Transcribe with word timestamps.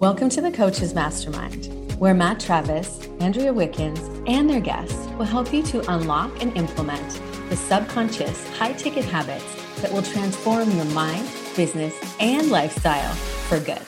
Welcome 0.00 0.30
to 0.30 0.40
the 0.40 0.50
Coaches 0.50 0.94
Mastermind, 0.94 1.66
where 2.00 2.14
Matt 2.14 2.40
Travis, 2.40 3.06
Andrea 3.20 3.52
Wickens, 3.52 4.00
and 4.26 4.48
their 4.48 4.58
guests 4.58 5.06
will 5.18 5.26
help 5.26 5.52
you 5.52 5.62
to 5.64 5.92
unlock 5.92 6.42
and 6.42 6.56
implement 6.56 7.20
the 7.50 7.56
subconscious 7.56 8.48
high 8.56 8.72
ticket 8.72 9.04
habits 9.04 9.44
that 9.82 9.92
will 9.92 10.00
transform 10.00 10.70
your 10.70 10.86
mind, 10.86 11.28
business, 11.54 11.94
and 12.18 12.50
lifestyle 12.50 13.12
for 13.14 13.60
good. 13.60 13.82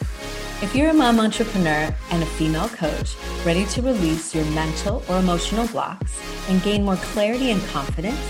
If 0.60 0.74
you're 0.74 0.90
a 0.90 0.92
mom 0.92 1.18
entrepreneur 1.18 1.96
and 2.10 2.22
a 2.22 2.26
female 2.26 2.68
coach 2.68 3.16
ready 3.46 3.64
to 3.64 3.80
release 3.80 4.34
your 4.34 4.44
mental 4.50 5.02
or 5.08 5.18
emotional 5.18 5.66
blocks 5.68 6.20
and 6.50 6.62
gain 6.62 6.84
more 6.84 6.96
clarity 6.96 7.52
and 7.52 7.62
confidence, 7.68 8.20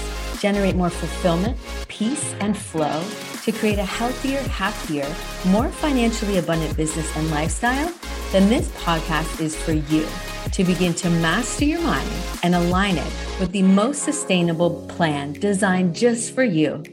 generate 0.41 0.77
more 0.77 0.91
fulfillment, 0.91 1.59
peace, 1.89 2.33
and 2.39 2.57
flow 2.57 3.03
to 3.43 3.51
create 3.51 3.79
a 3.79 3.85
healthier, 3.85 4.41
happier, 4.43 5.07
more 5.47 5.69
financially 5.69 6.39
abundant 6.39 6.77
business 6.77 7.17
and 7.17 7.29
lifestyle, 7.33 7.93
then 8.31 8.49
this 8.49 8.69
podcast 8.83 9.41
is 9.41 9.57
for 9.57 9.73
you 9.73 10.07
to 10.53 10.63
begin 10.63 10.95
to 10.95 11.11
master 11.11 11.65
your 11.65 11.81
mind 11.81 12.09
and 12.45 12.55
align 12.55 12.97
it 12.97 13.13
with 13.41 13.51
the 13.51 13.63
most 13.63 14.05
sustainable 14.05 14.87
plan 14.89 15.33
designed 15.33 15.93
just 15.93 16.33
for 16.33 16.45
you. 16.45 16.85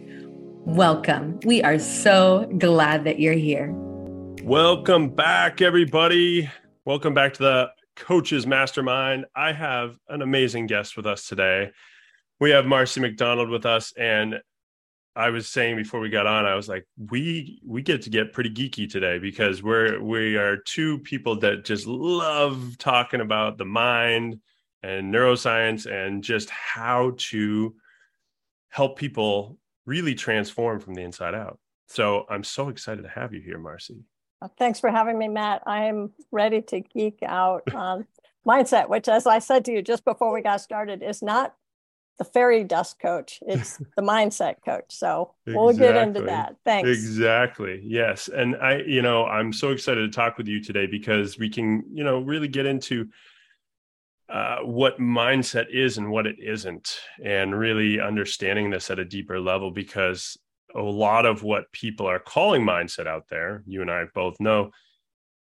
Welcome. 0.66 1.40
We 1.46 1.62
are 1.62 1.78
so 1.78 2.52
glad 2.58 3.04
that 3.04 3.20
you're 3.20 3.34
here. 3.34 3.72
Welcome 4.42 5.10
back, 5.10 5.62
everybody. 5.62 6.50
Welcome 6.84 7.14
back 7.14 7.34
to 7.36 7.44
the 7.44 7.72
Coaches 7.96 8.48
Mastermind. 8.48 9.26
I 9.36 9.52
have 9.52 10.00
an 10.08 10.24
amazing 10.24 10.66
guest 10.66 10.98
with 10.98 11.06
us 11.06 11.28
today 11.28 11.72
we 12.40 12.52
have 12.52 12.66
Marcy 12.66 13.02
McDonald 13.02 13.50
with 13.50 13.66
us, 13.66 13.94
and 13.98 14.40
I 15.20 15.32
was 15.32 15.50
saying 15.50 15.76
before 15.76 16.00
we 16.00 16.10
got 16.10 16.28
on, 16.28 16.46
I 16.46 16.56
was 16.56 16.70
like, 16.70 16.88
we 17.12 17.62
we 17.66 17.82
get 17.82 18.02
to 18.04 18.10
get 18.10 18.32
pretty 18.32 18.50
geeky 18.50 18.90
today 18.90 19.20
because 19.20 19.62
we're 19.62 20.02
we 20.02 20.38
are 20.38 20.56
two 20.56 21.00
people 21.00 21.38
that 21.42 21.66
just 21.66 21.86
love 21.88 22.78
talking 22.78 23.20
about 23.20 23.58
the 23.58 23.66
mind 23.66 24.40
and 24.82 25.14
neuroscience 25.14 25.86
and 25.92 26.24
just 26.24 26.50
how 26.50 27.16
to 27.18 27.76
help 28.70 28.98
people 28.98 29.58
really 29.86 30.16
transform 30.16 30.80
from 30.80 30.94
the 30.94 31.02
inside 31.02 31.36
out. 31.36 31.60
So 31.88 32.26
I'm 32.30 32.46
so 32.46 32.70
excited 32.70 33.02
to 33.02 33.10
have 33.10 33.34
you 33.34 33.42
here, 33.42 33.60
Marcy. 33.60 33.98
Thanks 34.58 34.80
for 34.80 34.90
having 34.90 35.18
me, 35.18 35.28
Matt. 35.28 35.64
I 35.68 35.84
am 35.88 36.14
ready 36.32 36.62
to 36.62 36.80
geek 36.80 37.20
out 37.26 37.64
on 37.76 38.08
mindset, 38.48 38.88
which, 38.88 39.10
as 39.10 39.28
I 39.28 39.40
said 39.40 39.66
to 39.66 39.74
you 39.74 39.82
just 39.82 40.06
before 40.06 40.32
we 40.32 40.42
got 40.42 40.62
started, 40.62 41.04
is 41.04 41.22
not 41.22 41.56
the 42.20 42.26
fairy 42.26 42.64
dust 42.64 43.00
coach. 43.00 43.40
It's 43.48 43.78
the 43.96 44.04
mindset 44.04 44.58
coach. 44.64 44.86
So 44.90 45.34
we'll 45.48 45.74
get 45.74 45.96
into 45.96 46.22
that. 46.24 46.58
Thanks. 46.64 46.90
Exactly. 46.90 47.82
Yes. 47.84 48.28
And 48.28 48.56
I, 48.58 48.82
you 48.82 49.02
know, 49.02 49.26
I'm 49.26 49.52
so 49.52 49.72
excited 49.72 50.02
to 50.02 50.16
talk 50.16 50.38
with 50.38 50.48
you 50.48 50.62
today 50.62 50.86
because 50.86 51.40
we 51.40 51.50
can, 51.50 51.84
you 51.92 52.04
know, 52.04 52.20
really 52.20 52.50
get 52.50 52.68
into 52.68 53.08
uh, 54.30 54.60
what 54.60 55.00
mindset 55.00 55.66
is 55.72 55.98
and 55.98 56.12
what 56.12 56.28
it 56.28 56.36
isn't, 56.40 57.00
and 57.24 57.58
really 57.58 58.00
understanding 58.00 58.70
this 58.70 58.92
at 58.92 59.00
a 59.00 59.06
deeper 59.06 59.40
level 59.40 59.72
because 59.72 60.38
a 60.76 60.82
lot 60.82 61.26
of 61.26 61.42
what 61.42 61.72
people 61.72 62.06
are 62.06 62.20
calling 62.20 62.64
mindset 62.64 63.08
out 63.08 63.28
there, 63.30 63.64
you 63.66 63.82
and 63.82 63.90
I 63.90 64.04
both 64.14 64.40
know, 64.40 64.70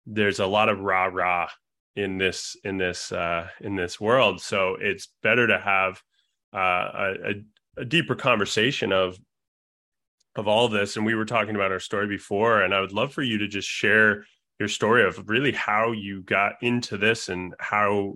there's 0.06 0.40
a 0.40 0.46
lot 0.46 0.70
of 0.70 0.80
rah 0.80 1.06
rah 1.06 1.50
in 1.96 2.20
this 2.20 2.56
in 2.64 2.78
this 2.78 3.12
uh, 3.12 3.48
in 3.62 3.76
this 3.76 4.00
world. 4.00 4.42
So 4.42 4.78
it's 4.80 5.08
better 5.24 5.48
to 5.48 5.58
have 5.58 6.00
uh, 6.58 7.14
a, 7.26 7.82
a 7.82 7.86
deeper 7.86 8.16
conversation 8.16 8.92
of 8.92 9.20
of 10.36 10.48
all 10.48 10.66
of 10.66 10.72
this. 10.72 10.98
And 10.98 11.06
we 11.06 11.16
were 11.16 11.26
talking 11.26 11.56
about 11.56 11.72
our 11.72 11.80
story 11.80 12.08
before 12.08 12.62
and 12.62 12.74
i 12.74 12.80
would 12.80 12.92
love 12.92 13.14
for 13.14 13.24
you 13.24 13.38
to 13.40 13.48
just 13.48 13.68
share 13.68 14.26
your 14.60 14.70
story 14.70 15.04
of 15.04 15.30
really 15.30 15.52
how 15.52 15.92
you 15.92 16.22
got 16.24 16.54
into 16.62 16.98
this 16.98 17.30
and 17.30 17.54
how 17.60 18.16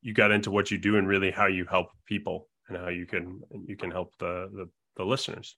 you 0.00 0.14
got 0.14 0.30
into 0.30 0.50
what 0.50 0.70
you 0.70 0.78
do 0.78 0.96
and 0.96 1.06
really 1.06 1.30
how 1.30 1.46
you 1.46 1.64
help 1.66 1.88
people 2.06 2.48
and 2.68 2.78
how 2.78 2.88
you 2.88 3.06
can 3.06 3.42
you 3.66 3.76
can 3.76 3.90
help 3.90 4.16
the 4.18 4.48
the, 4.54 4.68
the 4.96 5.04
listeners. 5.04 5.56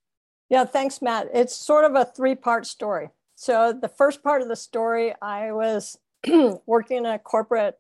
Yeah 0.49 0.65
thanks 0.65 1.01
matt. 1.01 1.29
It's 1.33 1.55
sort 1.55 1.85
of 1.85 1.95
a 1.95 2.05
three 2.05 2.35
part 2.35 2.67
story. 2.67 3.11
So 3.37 3.73
the 3.73 3.89
first 3.89 4.23
part 4.23 4.43
of 4.43 4.49
the 4.49 4.57
story 4.57 5.15
i 5.23 5.53
was 5.53 5.97
working 6.67 6.99
in 6.99 7.07
a 7.07 7.19
corporate 7.19 7.79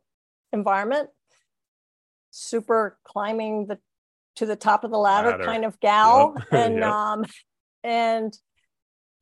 environment 0.53 1.10
super 2.31 2.98
climbing 3.04 3.66
the 3.66 3.78
to 4.37 4.47
the 4.47 4.56
top 4.56 4.84
of 4.84 4.91
the 4.91 4.99
ladder, 4.99 5.31
ladder. 5.31 5.45
kind 5.45 5.65
of 5.65 5.78
gal. 5.81 6.34
Yep. 6.37 6.47
And 6.53 6.75
yep. 6.77 6.84
um 6.84 7.25
and 7.83 8.39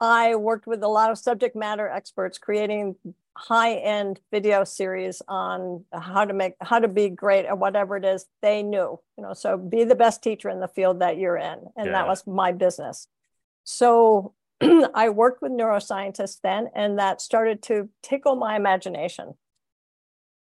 I 0.00 0.34
worked 0.34 0.66
with 0.66 0.82
a 0.82 0.88
lot 0.88 1.10
of 1.10 1.18
subject 1.18 1.54
matter 1.54 1.88
experts 1.88 2.38
creating 2.38 2.96
high-end 3.36 4.20
video 4.30 4.62
series 4.64 5.22
on 5.26 5.84
how 5.92 6.24
to 6.24 6.34
make 6.34 6.54
how 6.60 6.78
to 6.78 6.88
be 6.88 7.08
great 7.08 7.46
at 7.46 7.56
whatever 7.58 7.96
it 7.96 8.04
is 8.04 8.26
they 8.42 8.62
knew. 8.62 8.98
You 9.16 9.22
know, 9.22 9.32
so 9.32 9.56
be 9.56 9.84
the 9.84 9.94
best 9.94 10.22
teacher 10.22 10.48
in 10.48 10.60
the 10.60 10.68
field 10.68 11.00
that 11.00 11.18
you're 11.18 11.36
in. 11.36 11.58
And 11.76 11.86
yeah. 11.86 11.92
that 11.92 12.06
was 12.06 12.26
my 12.26 12.52
business. 12.52 13.06
So 13.64 14.34
I 14.94 15.08
worked 15.10 15.42
with 15.42 15.52
neuroscientists 15.52 16.38
then, 16.42 16.68
and 16.74 16.98
that 16.98 17.20
started 17.20 17.62
to 17.64 17.88
tickle 18.02 18.36
my 18.36 18.56
imagination. 18.56 19.34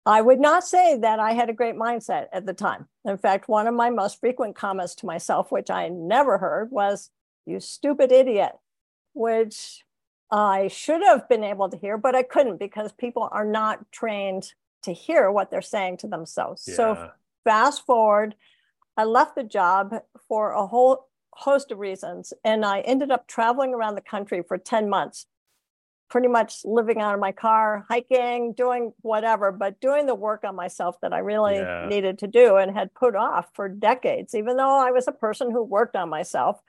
I 0.06 0.22
would 0.22 0.40
not 0.40 0.64
say 0.64 0.98
that 1.00 1.20
I 1.20 1.34
had 1.34 1.50
a 1.50 1.54
great 1.54 1.76
mindset 1.76 2.28
at 2.32 2.46
the 2.46 2.54
time. 2.54 2.88
In 3.06 3.18
fact, 3.18 3.50
one 3.50 3.66
of 3.68 3.74
my 3.74 3.90
most 3.90 4.20
frequent 4.20 4.56
comments 4.56 4.94
to 4.96 5.06
myself, 5.06 5.52
which 5.52 5.70
I 5.70 5.90
never 5.90 6.38
heard, 6.38 6.70
was, 6.72 7.10
You 7.46 7.60
stupid 7.60 8.12
idiot, 8.12 8.54
which 9.14 9.84
I 10.32 10.68
should 10.68 11.02
have 11.04 11.28
been 11.28 11.44
able 11.44 11.70
to 11.70 11.78
hear, 11.78 11.98
but 11.98 12.16
I 12.16 12.24
couldn't 12.24 12.58
because 12.58 12.92
people 12.92 13.30
are 13.32 13.46
not 13.46 13.92
trained 13.92 14.54
to 14.84 14.94
hear 14.94 15.32
what 15.32 15.50
they're 15.50 15.62
saying 15.62 15.98
to 15.98 16.08
themselves. 16.08 16.66
Yeah. 16.68 16.76
So, 16.76 17.10
fast 17.44 17.86
forward, 17.86 18.36
I 18.98 19.04
left 19.04 19.36
the 19.36 19.44
job 19.44 19.96
for 20.28 20.52
a 20.52 20.68
whole 20.68 21.08
host 21.32 21.72
of 21.72 21.80
reasons, 21.80 22.32
and 22.44 22.64
I 22.64 22.82
ended 22.82 23.12
up 23.12 23.28
traveling 23.28 23.74
around 23.74 23.96
the 23.96 24.02
country 24.02 24.44
for 24.48 24.58
10 24.58 24.88
months 24.88 25.26
pretty 26.10 26.28
much 26.28 26.62
living 26.64 27.02
out 27.02 27.14
of 27.14 27.20
my 27.20 27.32
car, 27.32 27.86
hiking, 27.90 28.54
doing 28.54 28.94
whatever, 29.02 29.52
but 29.52 29.80
doing 29.82 30.06
the 30.06 30.16
work 30.16 30.44
on 30.44 30.56
myself 30.56 30.96
that 31.02 31.14
I 31.14 31.20
really 31.20 31.56
yeah. 31.56 31.88
needed 31.90 32.20
to 32.20 32.28
do 32.28 32.58
and 32.58 32.76
had 32.76 32.94
put 32.94 33.16
off 33.16 33.48
for 33.54 33.68
decades. 33.68 34.36
Even 34.36 34.58
though 34.58 34.80
I 34.80 34.92
was 34.92 35.08
a 35.08 35.12
person 35.12 35.52
who 35.52 35.64
worked 35.64 35.96
on 35.96 36.10
myself, 36.10 36.60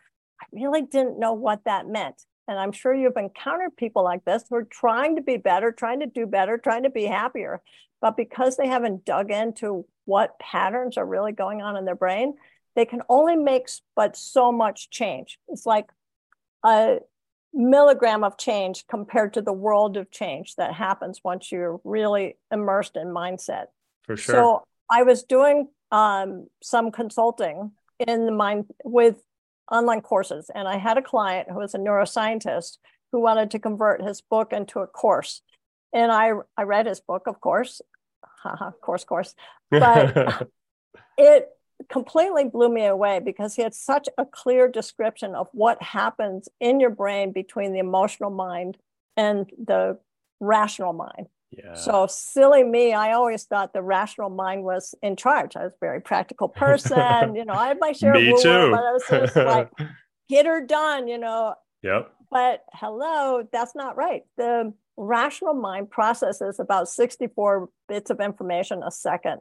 I 0.40 0.46
really 0.52 0.82
didn't 0.82 1.18
know 1.18 1.34
what 1.34 1.64
that 1.64 1.86
meant. 1.86 2.22
And 2.48 2.58
I'm 2.58 2.72
sure 2.72 2.94
you've 2.94 3.16
encountered 3.16 3.76
people 3.76 4.04
like 4.04 4.24
this 4.24 4.44
who 4.48 4.56
are 4.56 4.64
trying 4.64 5.16
to 5.16 5.22
be 5.22 5.36
better, 5.36 5.72
trying 5.72 6.00
to 6.00 6.06
do 6.06 6.26
better, 6.26 6.58
trying 6.58 6.84
to 6.84 6.90
be 6.90 7.04
happier. 7.04 7.60
But 8.00 8.16
because 8.16 8.56
they 8.56 8.68
haven't 8.68 9.04
dug 9.04 9.30
into 9.30 9.86
what 10.04 10.38
patterns 10.38 10.96
are 10.96 11.06
really 11.06 11.32
going 11.32 11.60
on 11.60 11.76
in 11.76 11.84
their 11.84 11.96
brain, 11.96 12.34
they 12.76 12.84
can 12.84 13.02
only 13.08 13.36
make 13.36 13.68
but 13.96 14.16
so 14.16 14.52
much 14.52 14.90
change. 14.90 15.38
It's 15.48 15.66
like 15.66 15.86
a 16.62 16.98
milligram 17.56 18.22
of 18.22 18.36
change 18.36 18.86
compared 18.86 19.32
to 19.34 19.42
the 19.42 19.52
world 19.52 19.96
of 19.96 20.10
change 20.10 20.54
that 20.56 20.74
happens 20.74 21.20
once 21.24 21.50
you're 21.50 21.80
really 21.84 22.36
immersed 22.52 22.96
in 22.96 23.08
mindset. 23.08 23.66
For 24.04 24.16
sure. 24.16 24.34
So 24.34 24.64
I 24.90 25.02
was 25.02 25.22
doing 25.22 25.68
um, 25.90 26.48
some 26.62 26.92
consulting 26.92 27.72
in 27.98 28.26
the 28.26 28.32
mind 28.32 28.66
with 28.84 29.16
online 29.72 30.02
courses, 30.02 30.50
and 30.54 30.68
I 30.68 30.76
had 30.76 30.98
a 30.98 31.02
client 31.02 31.48
who 31.50 31.58
was 31.58 31.74
a 31.74 31.78
neuroscientist 31.78 32.76
who 33.10 33.20
wanted 33.20 33.50
to 33.52 33.58
convert 33.58 34.02
his 34.02 34.20
book 34.20 34.52
into 34.52 34.80
a 34.80 34.86
course. 34.86 35.40
And 35.92 36.12
I 36.12 36.32
I 36.56 36.62
read 36.64 36.86
his 36.86 37.00
book, 37.00 37.22
of 37.26 37.40
course, 37.40 37.80
course, 38.82 39.04
course, 39.04 39.34
but 39.70 40.46
it 41.18 41.48
completely 41.90 42.44
blew 42.44 42.68
me 42.68 42.86
away 42.86 43.20
because 43.20 43.54
he 43.54 43.62
had 43.62 43.74
such 43.74 44.08
a 44.18 44.24
clear 44.24 44.68
description 44.68 45.34
of 45.34 45.48
what 45.52 45.82
happens 45.82 46.48
in 46.60 46.80
your 46.80 46.90
brain 46.90 47.32
between 47.32 47.72
the 47.72 47.78
emotional 47.78 48.30
mind 48.30 48.76
and 49.16 49.50
the 49.62 49.98
rational 50.40 50.92
mind. 50.92 51.28
Yeah. 51.50 51.74
So 51.74 52.06
silly 52.06 52.64
me, 52.64 52.92
I 52.92 53.12
always 53.12 53.44
thought 53.44 53.72
the 53.72 53.82
rational 53.82 54.30
mind 54.30 54.64
was 54.64 54.94
in 55.02 55.16
charge. 55.16 55.56
I 55.56 55.64
was 55.64 55.72
a 55.72 55.80
very 55.80 56.00
practical 56.00 56.48
person. 56.48 57.34
you 57.34 57.44
know, 57.44 57.54
I 57.54 57.68
had 57.68 57.78
my 57.80 57.92
share 57.92 58.14
me 58.14 58.32
of 58.32 58.42
too. 58.42 58.70
but 58.70 58.80
I 58.80 58.92
was 58.92 59.04
just 59.08 59.36
like, 59.36 59.70
get 60.28 60.46
her 60.46 60.60
done, 60.60 61.08
you 61.08 61.18
know. 61.18 61.54
Yep. 61.82 62.12
But 62.30 62.64
hello, 62.72 63.46
that's 63.52 63.74
not 63.74 63.96
right. 63.96 64.24
The 64.36 64.72
rational 64.96 65.54
mind 65.54 65.90
processes 65.90 66.58
about 66.58 66.88
64 66.88 67.68
bits 67.88 68.10
of 68.10 68.20
information 68.20 68.82
a 68.82 68.90
second. 68.90 69.40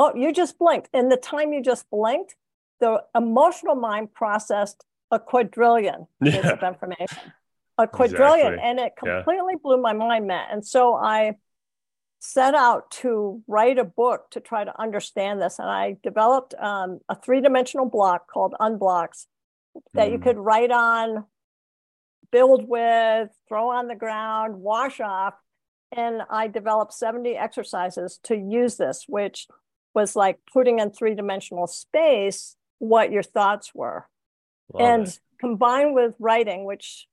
Oh, 0.00 0.14
you 0.14 0.32
just 0.32 0.58
blinked. 0.58 0.88
In 0.94 1.10
the 1.10 1.18
time 1.18 1.52
you 1.52 1.62
just 1.62 1.84
blinked, 1.90 2.34
the 2.80 3.02
emotional 3.14 3.74
mind 3.74 4.14
processed 4.14 4.82
a 5.10 5.20
quadrillion 5.20 6.06
yeah. 6.22 6.40
bits 6.40 6.48
of 6.48 6.62
information. 6.62 7.32
A 7.76 7.86
quadrillion. 7.98 8.54
Exactly. 8.54 8.70
And 8.70 8.78
it 8.80 8.92
completely 8.96 9.54
yeah. 9.56 9.62
blew 9.62 9.76
my 9.76 9.92
mind, 9.92 10.26
Matt. 10.26 10.48
And 10.50 10.66
so 10.66 10.94
I 10.94 11.34
set 12.18 12.54
out 12.54 12.90
to 12.92 13.42
write 13.46 13.76
a 13.76 13.84
book 13.84 14.30
to 14.30 14.40
try 14.40 14.64
to 14.64 14.80
understand 14.80 15.42
this. 15.42 15.58
And 15.58 15.68
I 15.68 15.98
developed 16.02 16.54
um, 16.54 17.00
a 17.10 17.14
three 17.14 17.42
dimensional 17.42 17.84
block 17.84 18.26
called 18.26 18.54
Unblocks 18.58 19.26
that 19.92 20.08
mm. 20.08 20.12
you 20.12 20.18
could 20.18 20.38
write 20.38 20.70
on, 20.70 21.26
build 22.32 22.66
with, 22.66 23.28
throw 23.50 23.68
on 23.68 23.86
the 23.86 23.96
ground, 23.96 24.62
wash 24.62 24.98
off 24.98 25.34
and 25.92 26.22
I 26.30 26.46
developed 26.46 26.92
70 26.92 27.36
exercises 27.36 28.20
to 28.24 28.36
use 28.36 28.76
this, 28.76 29.04
which 29.08 29.48
was 29.94 30.16
like 30.16 30.38
putting 30.52 30.78
in 30.78 30.90
three 30.90 31.14
dimensional 31.14 31.66
space 31.66 32.56
what 32.78 33.12
your 33.12 33.22
thoughts 33.22 33.72
were. 33.74 34.06
Love 34.72 34.82
and 34.82 35.08
it. 35.08 35.18
combined 35.38 35.94
with 35.94 36.14
writing, 36.18 36.64
which 36.64 37.06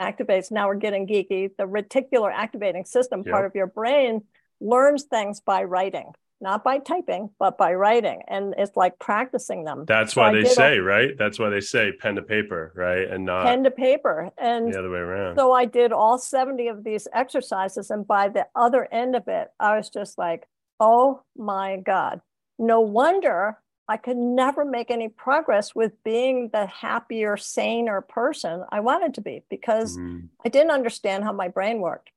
activates, 0.00 0.50
now 0.50 0.68
we're 0.68 0.76
getting 0.76 1.06
geeky, 1.06 1.50
the 1.56 1.64
reticular 1.64 2.32
activating 2.32 2.84
system 2.84 3.22
yep. 3.24 3.32
part 3.32 3.46
of 3.46 3.54
your 3.54 3.66
brain 3.66 4.22
learns 4.60 5.04
things 5.04 5.40
by 5.40 5.64
writing 5.64 6.12
not 6.42 6.64
by 6.64 6.78
typing, 6.78 7.30
but 7.38 7.56
by 7.56 7.72
writing. 7.72 8.20
And 8.26 8.54
it's 8.58 8.76
like 8.76 8.98
practicing 8.98 9.64
them. 9.64 9.84
That's 9.86 10.14
so 10.14 10.20
why 10.20 10.30
I 10.30 10.32
they 10.34 10.44
say, 10.44 10.78
right? 10.78 11.16
That's 11.16 11.38
why 11.38 11.48
they 11.48 11.60
say 11.60 11.92
pen 11.92 12.16
to 12.16 12.22
paper, 12.22 12.72
right? 12.74 13.08
And 13.08 13.24
not 13.24 13.44
pen 13.44 13.62
to 13.62 13.70
paper. 13.70 14.30
And 14.36 14.74
the 14.74 14.78
other 14.80 14.90
way 14.90 14.98
around. 14.98 15.36
So 15.36 15.52
I 15.52 15.64
did 15.64 15.92
all 15.92 16.18
70 16.18 16.66
of 16.66 16.84
these 16.84 17.06
exercises. 17.14 17.90
And 17.90 18.06
by 18.06 18.28
the 18.28 18.48
other 18.56 18.86
end 18.92 19.14
of 19.14 19.28
it, 19.28 19.48
I 19.58 19.76
was 19.76 19.88
just 19.88 20.18
like, 20.18 20.46
oh 20.80 21.22
my 21.36 21.76
God. 21.76 22.20
No 22.58 22.80
wonder 22.80 23.58
I 23.88 23.96
could 23.96 24.16
never 24.16 24.64
make 24.64 24.90
any 24.90 25.08
progress 25.08 25.74
with 25.74 26.02
being 26.04 26.50
the 26.52 26.66
happier, 26.66 27.36
saner 27.36 28.00
person 28.00 28.64
I 28.70 28.80
wanted 28.80 29.14
to 29.14 29.20
be 29.20 29.42
because 29.50 29.96
mm-hmm. 29.98 30.26
I 30.44 30.48
didn't 30.48 30.70
understand 30.70 31.24
how 31.24 31.32
my 31.32 31.48
brain 31.48 31.80
worked. 31.80 32.10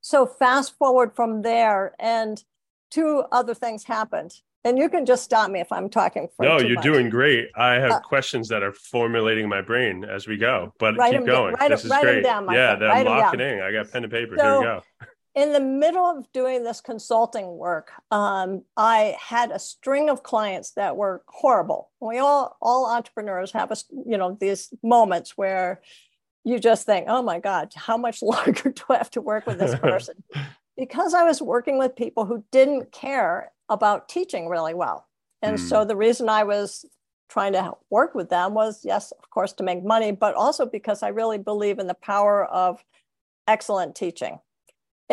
So 0.00 0.26
fast 0.26 0.76
forward 0.78 1.14
from 1.14 1.42
there, 1.42 1.94
and 2.00 2.42
two 2.90 3.22
other 3.30 3.54
things 3.54 3.84
happened. 3.84 4.32
And 4.64 4.78
you 4.78 4.88
can 4.88 5.06
just 5.06 5.24
stop 5.24 5.50
me 5.50 5.60
if 5.60 5.72
I'm 5.72 5.88
talking. 5.88 6.28
no, 6.40 6.58
you're 6.58 6.76
much. 6.76 6.84
doing 6.84 7.08
great. 7.08 7.50
I 7.56 7.74
have 7.74 7.92
uh, 7.92 8.00
questions 8.00 8.48
that 8.48 8.62
are 8.62 8.72
formulating 8.72 9.48
my 9.48 9.60
brain 9.60 10.04
as 10.04 10.28
we 10.28 10.36
go, 10.36 10.72
but 10.78 10.94
keep 11.10 11.24
going. 11.24 11.54
Write, 11.54 11.70
this 11.70 11.84
is 11.84 11.90
great. 11.90 12.22
Down, 12.22 12.46
yeah, 12.52 12.74
I'm 12.74 13.06
locking 13.06 13.40
in. 13.40 13.60
I 13.60 13.72
got 13.72 13.90
pen 13.90 14.04
and 14.04 14.12
paper. 14.12 14.36
So, 14.36 14.42
Here 14.42 14.58
we 14.58 14.64
go. 14.64 14.82
In 15.34 15.52
the 15.52 15.60
middle 15.60 16.04
of 16.04 16.30
doing 16.32 16.62
this 16.62 16.80
consulting 16.80 17.56
work, 17.56 17.92
um, 18.10 18.62
I 18.76 19.16
had 19.18 19.50
a 19.50 19.58
string 19.58 20.10
of 20.10 20.22
clients 20.22 20.72
that 20.72 20.96
were 20.96 21.22
horrible. 21.26 21.90
We 22.00 22.18
all, 22.18 22.56
all 22.60 22.90
entrepreneurs 22.90 23.52
have 23.52 23.70
a, 23.70 23.76
you 24.06 24.18
know, 24.18 24.36
these 24.38 24.68
moments 24.82 25.36
where 25.36 25.80
you 26.44 26.58
just 26.58 26.84
think, 26.84 27.06
oh 27.08 27.22
my 27.22 27.38
God, 27.38 27.72
how 27.74 27.96
much 27.96 28.22
longer 28.22 28.70
do 28.70 28.82
I 28.90 28.98
have 28.98 29.10
to 29.12 29.20
work 29.20 29.46
with 29.46 29.58
this 29.58 29.74
person? 29.78 30.22
because 30.76 31.14
I 31.14 31.24
was 31.24 31.42
working 31.42 31.78
with 31.78 31.96
people 31.96 32.24
who 32.24 32.44
didn't 32.50 32.92
care 32.92 33.52
about 33.68 34.08
teaching 34.08 34.48
really 34.48 34.74
well. 34.74 35.06
And 35.40 35.58
mm. 35.58 35.60
so 35.60 35.84
the 35.84 35.96
reason 35.96 36.28
I 36.28 36.44
was 36.44 36.84
trying 37.28 37.52
to 37.54 37.72
work 37.90 38.14
with 38.14 38.30
them 38.30 38.54
was, 38.54 38.84
yes, 38.84 39.12
of 39.12 39.30
course, 39.30 39.52
to 39.54 39.62
make 39.62 39.84
money, 39.84 40.12
but 40.12 40.34
also 40.34 40.66
because 40.66 41.02
I 41.02 41.08
really 41.08 41.38
believe 41.38 41.78
in 41.78 41.86
the 41.86 41.94
power 41.94 42.44
of 42.44 42.84
excellent 43.46 43.94
teaching. 43.94 44.38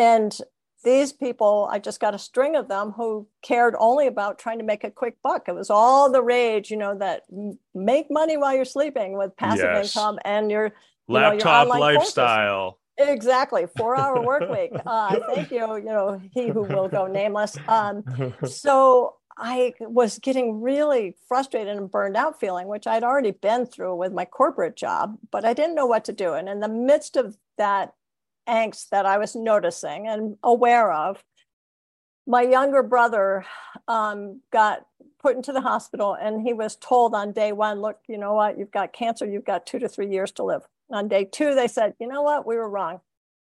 And 0.00 0.36
these 0.82 1.12
people, 1.12 1.68
I 1.70 1.78
just 1.78 2.00
got 2.00 2.14
a 2.14 2.18
string 2.18 2.56
of 2.56 2.68
them 2.68 2.92
who 2.92 3.28
cared 3.42 3.74
only 3.78 4.06
about 4.06 4.38
trying 4.38 4.58
to 4.58 4.64
make 4.64 4.82
a 4.82 4.90
quick 4.90 5.16
buck. 5.22 5.46
It 5.46 5.54
was 5.54 5.68
all 5.68 6.10
the 6.10 6.22
rage, 6.22 6.70
you 6.70 6.78
know, 6.78 6.96
that 6.98 7.24
make 7.74 8.10
money 8.10 8.38
while 8.38 8.54
you're 8.54 8.64
sleeping 8.64 9.18
with 9.18 9.36
passive 9.36 9.68
yes. 9.72 9.94
income 9.94 10.18
and 10.24 10.50
your 10.50 10.72
laptop 11.06 11.66
you 11.66 11.72
know, 11.72 11.76
your 11.76 11.94
lifestyle. 11.98 12.78
Courses. 12.98 13.14
Exactly, 13.14 13.66
four 13.76 13.96
hour 13.96 14.22
work 14.26 14.50
week. 14.50 14.72
Uh, 14.86 15.16
thank 15.34 15.50
you. 15.50 15.76
You 15.76 15.84
know, 15.84 16.20
he 16.32 16.48
who 16.48 16.62
will 16.62 16.88
go 16.88 17.06
nameless. 17.06 17.56
Um, 17.68 18.04
so 18.44 19.16
I 19.36 19.74
was 19.80 20.18
getting 20.18 20.60
really 20.60 21.16
frustrated 21.28 21.76
and 21.76 21.90
burned 21.90 22.16
out 22.16 22.40
feeling, 22.40 22.68
which 22.68 22.86
I'd 22.86 23.02
already 23.02 23.30
been 23.30 23.66
through 23.66 23.96
with 23.96 24.12
my 24.12 24.24
corporate 24.24 24.76
job, 24.76 25.16
but 25.30 25.44
I 25.44 25.54
didn't 25.54 25.74
know 25.74 25.86
what 25.86 26.04
to 26.06 26.12
do. 26.12 26.34
And 26.34 26.48
in 26.48 26.60
the 26.60 26.68
midst 26.68 27.16
of 27.16 27.36
that 27.56 27.94
angst 28.50 28.88
that 28.90 29.06
I 29.06 29.18
was 29.18 29.36
noticing 29.36 30.08
and 30.08 30.36
aware 30.42 30.92
of, 30.92 31.22
my 32.26 32.42
younger 32.42 32.82
brother 32.82 33.44
um, 33.88 34.40
got 34.52 34.86
put 35.20 35.36
into 35.36 35.52
the 35.52 35.60
hospital 35.60 36.16
and 36.20 36.46
he 36.46 36.52
was 36.52 36.76
told 36.76 37.14
on 37.14 37.32
day 37.32 37.52
one, 37.52 37.80
look, 37.80 37.98
you 38.08 38.18
know 38.18 38.34
what, 38.34 38.58
you've 38.58 38.70
got 38.70 38.92
cancer, 38.92 39.26
you've 39.26 39.44
got 39.44 39.66
two 39.66 39.78
to 39.78 39.88
three 39.88 40.10
years 40.10 40.32
to 40.32 40.44
live. 40.44 40.62
On 40.90 41.08
day 41.08 41.24
two, 41.24 41.54
they 41.54 41.68
said, 41.68 41.94
you 42.00 42.08
know 42.08 42.22
what, 42.22 42.46
we 42.46 42.56
were 42.56 42.68
wrong. 42.68 43.00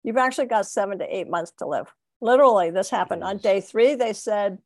You've 0.04 0.18
actually 0.18 0.48
got 0.48 0.68
seven 0.68 1.00
to 1.00 1.16
eight 1.16 1.30
months 1.30 1.52
to 1.60 1.68
live. 1.68 1.94
Literally, 2.22 2.72
this 2.72 2.90
happened. 2.90 3.24
On 3.24 3.38
day 3.38 3.62
three, 3.62 3.96
they 3.96 4.14
said, 4.14 4.60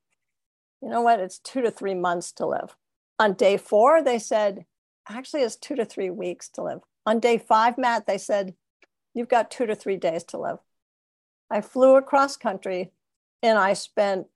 you 0.82 0.90
know 0.90 1.02
what, 1.02 1.20
it's 1.20 1.40
two 1.40 1.62
to 1.62 1.72
three 1.72 1.96
months 1.96 2.32
to 2.34 2.46
live. 2.46 2.76
On 3.18 3.34
day 3.34 3.58
four, 3.58 4.04
they 4.04 4.20
said, 4.20 4.66
actually, 5.10 5.42
it's 5.42 5.56
two 5.56 5.76
to 5.76 5.86
three 5.86 6.10
weeks 6.10 6.50
to 6.50 6.64
live. 6.64 6.80
On 7.06 7.20
day 7.20 7.38
five, 7.38 7.78
Matt, 7.78 8.08
they 8.08 8.18
said, 8.18 8.56
you've 9.16 9.30
got 9.30 9.50
two 9.50 9.66
to 9.66 9.76
three 9.76 9.98
days 9.98 10.24
to 10.26 10.38
live. 10.38 10.60
I 11.50 11.62
flew 11.62 11.96
across 11.96 12.38
country 12.38 12.92
and 13.42 13.58
I 13.58 13.74
spent 13.74 14.28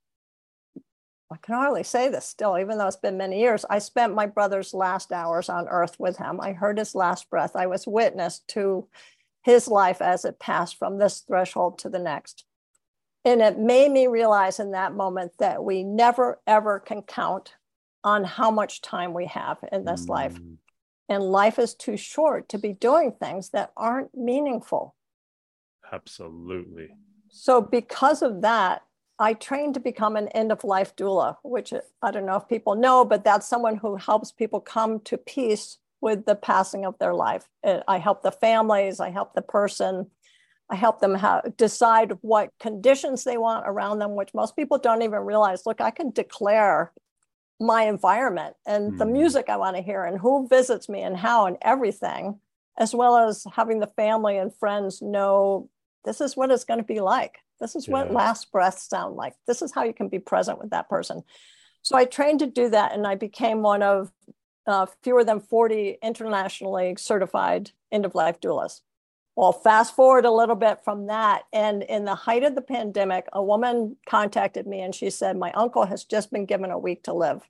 I 1.32 1.36
can 1.36 1.54
hardly 1.54 1.84
say 1.84 2.08
this 2.08 2.26
still, 2.26 2.58
even 2.58 2.76
though 2.76 2.88
it's 2.88 2.96
been 2.96 3.16
many 3.16 3.38
years. 3.38 3.64
I 3.70 3.78
spent 3.78 4.16
my 4.16 4.26
brother's 4.26 4.74
last 4.74 5.12
hours 5.12 5.48
on 5.48 5.68
earth 5.68 5.94
with 6.00 6.16
him. 6.16 6.40
I 6.40 6.52
heard 6.52 6.76
his 6.76 6.92
last 6.96 7.30
breath. 7.30 7.54
I 7.54 7.68
was 7.68 7.86
witness 7.86 8.40
to 8.48 8.88
his 9.42 9.68
life 9.68 10.02
as 10.02 10.24
it 10.24 10.40
passed 10.40 10.76
from 10.76 10.98
this 10.98 11.20
threshold 11.20 11.78
to 11.78 11.88
the 11.88 12.00
next. 12.00 12.44
And 13.24 13.40
it 13.42 13.58
made 13.58 13.92
me 13.92 14.08
realize 14.08 14.58
in 14.58 14.72
that 14.72 14.94
moment 14.94 15.32
that 15.38 15.62
we 15.62 15.84
never, 15.84 16.40
ever 16.48 16.80
can 16.80 17.02
count 17.02 17.54
on 18.02 18.24
how 18.24 18.50
much 18.50 18.80
time 18.80 19.14
we 19.14 19.26
have 19.26 19.58
in 19.70 19.84
this 19.84 20.06
mm. 20.06 20.08
life. 20.08 20.36
And 21.10 21.24
life 21.24 21.58
is 21.58 21.74
too 21.74 21.98
short 21.98 22.48
to 22.48 22.58
be 22.58 22.72
doing 22.72 23.12
things 23.12 23.50
that 23.50 23.72
aren't 23.76 24.16
meaningful. 24.16 24.94
Absolutely. 25.92 26.88
So, 27.28 27.60
because 27.60 28.22
of 28.22 28.40
that, 28.42 28.82
I 29.18 29.34
trained 29.34 29.74
to 29.74 29.80
become 29.80 30.16
an 30.16 30.28
end 30.28 30.50
of 30.50 30.64
life 30.64 30.96
doula, 30.96 31.36
which 31.42 31.74
I 32.00 32.10
don't 32.10 32.24
know 32.24 32.36
if 32.36 32.48
people 32.48 32.74
know, 32.74 33.04
but 33.04 33.24
that's 33.24 33.46
someone 33.46 33.76
who 33.76 33.96
helps 33.96 34.32
people 34.32 34.60
come 34.60 35.00
to 35.00 35.18
peace 35.18 35.76
with 36.00 36.24
the 36.24 36.36
passing 36.36 36.86
of 36.86 36.98
their 36.98 37.12
life. 37.12 37.46
I 37.86 37.98
help 37.98 38.22
the 38.22 38.32
families, 38.32 39.00
I 39.00 39.10
help 39.10 39.34
the 39.34 39.42
person, 39.42 40.06
I 40.70 40.76
help 40.76 41.00
them 41.00 41.16
have, 41.16 41.56
decide 41.56 42.12
what 42.22 42.50
conditions 42.60 43.24
they 43.24 43.36
want 43.36 43.64
around 43.66 43.98
them, 43.98 44.14
which 44.14 44.32
most 44.32 44.56
people 44.56 44.78
don't 44.78 45.02
even 45.02 45.20
realize. 45.20 45.66
Look, 45.66 45.80
I 45.80 45.90
can 45.90 46.12
declare 46.12 46.92
my 47.60 47.84
environment 47.84 48.56
and 48.66 48.92
mm. 48.92 48.98
the 48.98 49.04
hmm. 49.04 49.12
music 49.12 49.48
I 49.48 49.58
want 49.58 49.76
to 49.76 49.82
hear 49.82 50.04
and 50.04 50.18
who 50.18 50.48
visits 50.48 50.88
me 50.88 51.02
and 51.02 51.16
how 51.16 51.46
and 51.46 51.58
everything, 51.60 52.40
as 52.78 52.94
well 52.94 53.16
as 53.28 53.44
having 53.54 53.80
the 53.80 53.86
family 53.86 54.38
and 54.38 54.54
friends 54.54 55.02
know 55.02 55.68
this 56.04 56.22
is 56.22 56.36
what 56.36 56.50
it's 56.50 56.64
going 56.64 56.80
to 56.80 56.84
be 56.84 57.00
like. 57.00 57.38
This 57.60 57.76
is 57.76 57.86
what 57.86 58.12
last 58.12 58.50
breaths 58.50 58.88
sound 58.88 59.16
like. 59.16 59.34
This 59.46 59.60
is 59.60 59.72
how 59.72 59.84
you 59.84 59.92
can 59.92 60.08
be 60.08 60.18
present 60.18 60.58
with 60.58 60.70
that 60.70 60.88
person. 60.88 61.22
So 61.82 61.96
I 61.96 62.06
trained 62.06 62.40
to 62.40 62.46
do 62.46 62.70
that, 62.70 62.92
and 62.92 63.06
I 63.06 63.14
became 63.14 63.62
one 63.62 63.82
of 63.82 64.10
uh, 64.66 64.86
fewer 65.02 65.24
than 65.24 65.40
40 65.40 65.98
internationally 66.02 66.94
certified 66.98 67.72
end 67.92 68.06
of 68.06 68.14
life 68.14 68.40
doulas. 68.40 68.80
Well, 69.40 69.52
fast 69.52 69.96
forward 69.96 70.26
a 70.26 70.30
little 70.30 70.54
bit 70.54 70.84
from 70.84 71.06
that. 71.06 71.44
And 71.50 71.82
in 71.82 72.04
the 72.04 72.14
height 72.14 72.44
of 72.44 72.54
the 72.54 72.60
pandemic, 72.60 73.26
a 73.32 73.42
woman 73.42 73.96
contacted 74.06 74.66
me 74.66 74.82
and 74.82 74.94
she 74.94 75.08
said, 75.08 75.34
My 75.38 75.50
uncle 75.52 75.86
has 75.86 76.04
just 76.04 76.30
been 76.30 76.44
given 76.44 76.70
a 76.70 76.78
week 76.78 77.04
to 77.04 77.14
live. 77.14 77.40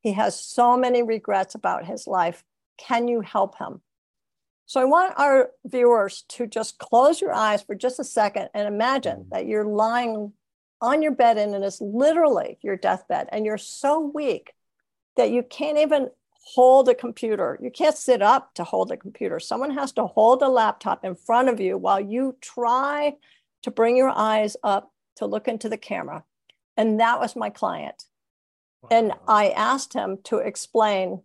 He 0.00 0.14
has 0.14 0.34
so 0.36 0.76
many 0.76 1.04
regrets 1.04 1.54
about 1.54 1.86
his 1.86 2.08
life. 2.08 2.42
Can 2.76 3.06
you 3.06 3.20
help 3.20 3.56
him? 3.56 3.82
So 4.66 4.80
I 4.80 4.86
want 4.86 5.14
our 5.16 5.50
viewers 5.64 6.24
to 6.30 6.48
just 6.48 6.78
close 6.78 7.20
your 7.20 7.32
eyes 7.32 7.62
for 7.62 7.76
just 7.76 8.00
a 8.00 8.04
second 8.04 8.48
and 8.52 8.66
imagine 8.66 9.18
mm. 9.18 9.30
that 9.30 9.46
you're 9.46 9.64
lying 9.64 10.32
on 10.80 11.02
your 11.02 11.12
bed 11.12 11.38
and 11.38 11.54
it 11.54 11.62
is 11.62 11.80
literally 11.80 12.58
your 12.62 12.76
deathbed 12.76 13.28
and 13.30 13.46
you're 13.46 13.58
so 13.58 14.00
weak 14.00 14.54
that 15.14 15.30
you 15.30 15.44
can't 15.44 15.78
even 15.78 16.10
hold 16.54 16.88
a 16.88 16.94
computer. 16.94 17.58
You 17.60 17.70
can't 17.70 17.96
sit 17.96 18.22
up 18.22 18.54
to 18.54 18.64
hold 18.64 18.90
a 18.90 18.96
computer. 18.96 19.38
Someone 19.38 19.72
has 19.72 19.92
to 19.92 20.06
hold 20.06 20.42
a 20.42 20.48
laptop 20.48 21.04
in 21.04 21.14
front 21.14 21.48
of 21.50 21.60
you 21.60 21.76
while 21.76 22.00
you 22.00 22.36
try 22.40 23.16
to 23.62 23.70
bring 23.70 23.96
your 23.96 24.08
eyes 24.08 24.56
up 24.62 24.92
to 25.16 25.26
look 25.26 25.46
into 25.46 25.68
the 25.68 25.76
camera. 25.76 26.24
And 26.76 27.00
that 27.00 27.20
was 27.20 27.36
my 27.36 27.50
client. 27.50 28.04
Wow. 28.82 28.88
And 28.92 29.12
I 29.26 29.50
asked 29.50 29.92
him 29.92 30.18
to 30.24 30.38
explain 30.38 31.20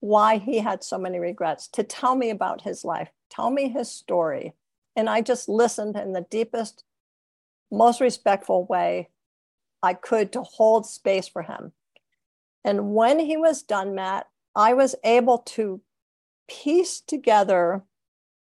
why 0.00 0.38
he 0.38 0.58
had 0.58 0.82
so 0.82 0.98
many 0.98 1.18
regrets, 1.18 1.68
to 1.68 1.84
tell 1.84 2.16
me 2.16 2.30
about 2.30 2.62
his 2.62 2.84
life, 2.84 3.10
tell 3.30 3.50
me 3.50 3.68
his 3.68 3.90
story. 3.90 4.54
And 4.96 5.08
I 5.08 5.20
just 5.20 5.48
listened 5.48 5.96
in 5.96 6.12
the 6.12 6.26
deepest, 6.28 6.82
most 7.70 8.00
respectful 8.00 8.66
way 8.66 9.10
I 9.82 9.94
could 9.94 10.32
to 10.32 10.42
hold 10.42 10.86
space 10.86 11.28
for 11.28 11.42
him. 11.42 11.72
And 12.64 12.94
when 12.94 13.20
he 13.20 13.36
was 13.36 13.62
done, 13.62 13.94
Matt, 13.94 14.26
I 14.56 14.72
was 14.72 14.94
able 15.04 15.38
to 15.38 15.82
piece 16.48 17.00
together 17.00 17.84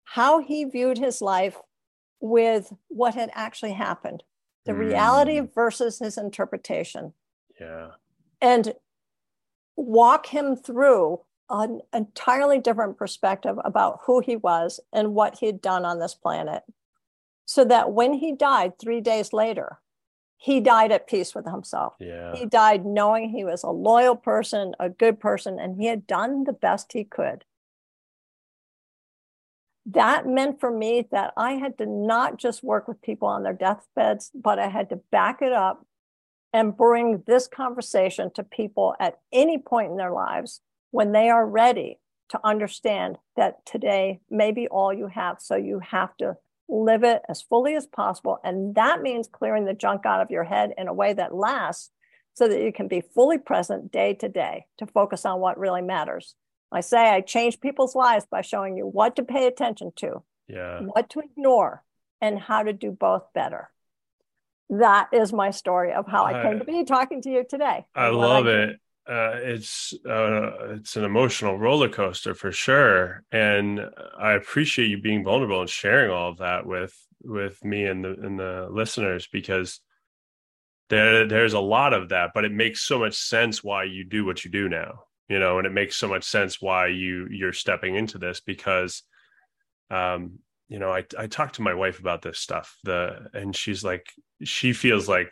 how 0.05 0.39
he 0.39 0.63
viewed 0.63 0.97
his 0.97 1.21
life 1.21 1.57
with 2.21 2.71
what 2.87 3.15
had 3.15 3.31
actually 3.33 3.73
happened 3.73 4.23
the 4.65 4.73
mm. 4.73 4.79
reality 4.79 5.39
versus 5.39 5.99
his 5.99 6.17
interpretation. 6.17 7.13
Yeah. 7.59 7.91
And 8.41 8.73
walk 9.75 10.27
him 10.27 10.55
through 10.55 11.21
an 11.49 11.79
entirely 11.93 12.59
different 12.59 12.97
perspective 12.97 13.57
about 13.63 14.01
who 14.05 14.19
he 14.19 14.35
was 14.35 14.79
and 14.91 15.15
what 15.15 15.39
he'd 15.39 15.61
done 15.61 15.85
on 15.85 15.99
this 15.99 16.13
planet. 16.13 16.63
so 17.45 17.63
that 17.63 17.93
when 17.93 18.13
he 18.13 18.33
died 18.33 18.77
three 18.77 18.99
days 18.99 19.31
later, 19.31 19.79
he 20.37 20.59
died 20.59 20.91
at 20.91 21.07
peace 21.07 21.33
with 21.33 21.45
himself. 21.45 21.95
Yeah. 21.99 22.35
He 22.35 22.45
died 22.45 22.85
knowing 22.85 23.29
he 23.29 23.43
was 23.43 23.63
a 23.63 23.69
loyal 23.69 24.15
person, 24.15 24.73
a 24.79 24.87
good 24.87 25.19
person, 25.19 25.59
and 25.59 25.75
he 25.75 25.87
had 25.87 26.05
done 26.05 26.43
the 26.43 26.53
best 26.53 26.93
he 26.93 27.03
could. 27.03 27.43
That 29.87 30.27
meant 30.27 30.59
for 30.59 30.69
me 30.69 31.07
that 31.11 31.33
I 31.35 31.53
had 31.53 31.77
to 31.79 31.85
not 31.85 32.37
just 32.37 32.63
work 32.63 32.87
with 32.87 33.01
people 33.01 33.27
on 33.27 33.43
their 33.43 33.53
deathbeds, 33.53 34.31
but 34.35 34.59
I 34.59 34.67
had 34.67 34.89
to 34.89 34.97
back 35.11 35.41
it 35.41 35.53
up 35.53 35.85
and 36.53 36.77
bring 36.77 37.23
this 37.25 37.47
conversation 37.47 38.31
to 38.33 38.43
people 38.43 38.95
at 38.99 39.19
any 39.31 39.57
point 39.57 39.91
in 39.91 39.97
their 39.97 40.11
lives 40.11 40.61
when 40.91 41.13
they 41.13 41.29
are 41.29 41.47
ready 41.47 41.99
to 42.29 42.39
understand 42.43 43.17
that 43.35 43.65
today 43.65 44.19
may 44.29 44.51
be 44.51 44.67
all 44.67 44.93
you 44.93 45.07
have. 45.07 45.37
So 45.39 45.55
you 45.55 45.79
have 45.79 46.15
to 46.17 46.37
live 46.69 47.03
it 47.03 47.21
as 47.29 47.41
fully 47.41 47.75
as 47.75 47.85
possible. 47.85 48.39
And 48.43 48.75
that 48.75 49.01
means 49.01 49.27
clearing 49.27 49.65
the 49.65 49.73
junk 49.73 50.05
out 50.05 50.21
of 50.21 50.31
your 50.31 50.43
head 50.43 50.73
in 50.77 50.87
a 50.87 50.93
way 50.93 51.13
that 51.13 51.33
lasts 51.33 51.91
so 52.33 52.47
that 52.47 52.61
you 52.61 52.71
can 52.71 52.87
be 52.87 53.01
fully 53.01 53.37
present 53.37 53.91
day 53.91 54.13
to 54.15 54.29
day 54.29 54.65
to 54.77 54.85
focus 54.85 55.25
on 55.25 55.39
what 55.39 55.57
really 55.57 55.81
matters. 55.81 56.35
I 56.71 56.81
say 56.81 57.09
I 57.09 57.21
change 57.21 57.61
people's 57.61 57.95
lives 57.95 58.25
by 58.29 58.41
showing 58.41 58.77
you 58.77 58.85
what 58.85 59.15
to 59.15 59.23
pay 59.23 59.47
attention 59.47 59.91
to, 59.97 60.23
yeah. 60.47 60.81
what 60.81 61.09
to 61.11 61.19
ignore, 61.19 61.83
and 62.21 62.37
how 62.37 62.63
to 62.63 62.73
do 62.73 62.91
both 62.91 63.23
better. 63.33 63.69
That 64.69 65.09
is 65.13 65.31
my 65.31 65.51
story 65.51 65.93
of 65.93 66.07
how 66.07 66.25
I 66.25 66.43
came 66.43 66.59
to 66.59 66.65
be 66.65 66.83
talking 66.83 67.21
to 67.21 67.29
you 67.29 67.45
today. 67.49 67.85
I 67.95 68.09
love 68.09 68.47
I 68.47 68.51
it 68.51 68.79
uh, 69.07 69.35
it's 69.35 69.93
uh, 70.05 70.73
it's 70.75 70.97
an 70.97 71.05
emotional 71.05 71.57
roller 71.57 71.87
coaster 71.87 72.33
for 72.33 72.51
sure, 72.51 73.23
and 73.31 73.79
I 74.19 74.33
appreciate 74.33 74.89
you 74.89 75.01
being 75.01 75.23
vulnerable 75.23 75.61
and 75.61 75.69
sharing 75.69 76.11
all 76.11 76.29
of 76.29 76.39
that 76.39 76.65
with 76.65 76.93
with 77.23 77.63
me 77.63 77.85
and 77.85 78.03
the 78.03 78.11
and 78.21 78.37
the 78.37 78.67
listeners 78.69 79.27
because 79.31 79.79
there 80.89 81.25
there's 81.25 81.53
a 81.53 81.59
lot 81.59 81.93
of 81.93 82.09
that, 82.09 82.31
but 82.33 82.43
it 82.43 82.51
makes 82.51 82.81
so 82.81 82.99
much 82.99 83.15
sense 83.15 83.63
why 83.63 83.85
you 83.85 84.03
do 84.03 84.25
what 84.25 84.43
you 84.43 84.51
do 84.51 84.67
now, 84.67 85.03
you 85.29 85.39
know, 85.39 85.57
and 85.57 85.65
it 85.65 85.73
makes 85.73 85.95
so 85.95 86.09
much 86.09 86.25
sense 86.25 86.61
why 86.61 86.87
you 86.87 87.27
you're 87.31 87.53
stepping 87.53 87.95
into 87.95 88.17
this 88.17 88.41
because, 88.41 89.03
um, 89.89 90.39
you 90.67 90.79
know, 90.79 90.91
I 90.91 91.05
I 91.17 91.27
talked 91.27 91.55
to 91.55 91.61
my 91.61 91.73
wife 91.73 91.99
about 91.99 92.21
this 92.21 92.39
stuff, 92.39 92.77
the 92.83 93.27
and 93.33 93.55
she's 93.55 93.85
like 93.85 94.11
she 94.43 94.73
feels 94.73 95.07
like 95.07 95.31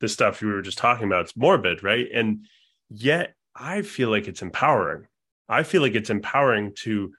the 0.00 0.08
stuff 0.08 0.42
you 0.42 0.48
were 0.48 0.62
just 0.62 0.78
talking 0.78 1.06
about 1.06 1.22
it's 1.22 1.36
morbid, 1.36 1.84
right, 1.84 2.08
and 2.12 2.46
Yet 2.90 3.34
I 3.54 3.82
feel 3.82 4.10
like 4.10 4.28
it's 4.28 4.42
empowering. 4.42 5.06
I 5.48 5.62
feel 5.62 5.82
like 5.82 5.94
it's 5.94 6.10
empowering 6.10 6.74
to 6.82 7.12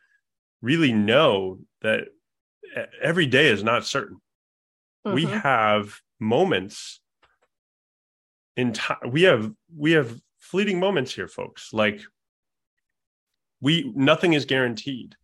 really 0.61 0.93
know 0.93 1.59
that 1.81 2.07
every 3.01 3.25
day 3.25 3.47
is 3.47 3.63
not 3.63 3.85
certain. 3.85 4.17
Mm-hmm. 5.05 5.15
We 5.15 5.25
have 5.25 5.99
moments 6.19 6.99
in 8.55 8.73
time. 8.73 9.11
We 9.11 9.23
have 9.23 9.51
we 9.75 9.93
have 9.93 10.19
fleeting 10.39 10.79
moments 10.79 11.13
here, 11.13 11.27
folks. 11.27 11.73
Like 11.73 12.01
we 13.59 13.91
nothing 13.95 14.33
is 14.33 14.45
guaranteed, 14.45 15.15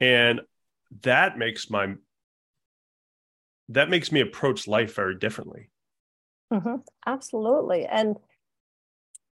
and 0.00 0.40
that 1.02 1.38
makes 1.38 1.70
my 1.70 1.94
that 3.68 3.90
makes 3.90 4.12
me 4.12 4.20
approach 4.20 4.66
life 4.66 4.94
very 4.94 5.16
differently. 5.16 5.70
Mm-hmm. 6.52 6.76
Absolutely, 7.06 7.86
and 7.86 8.16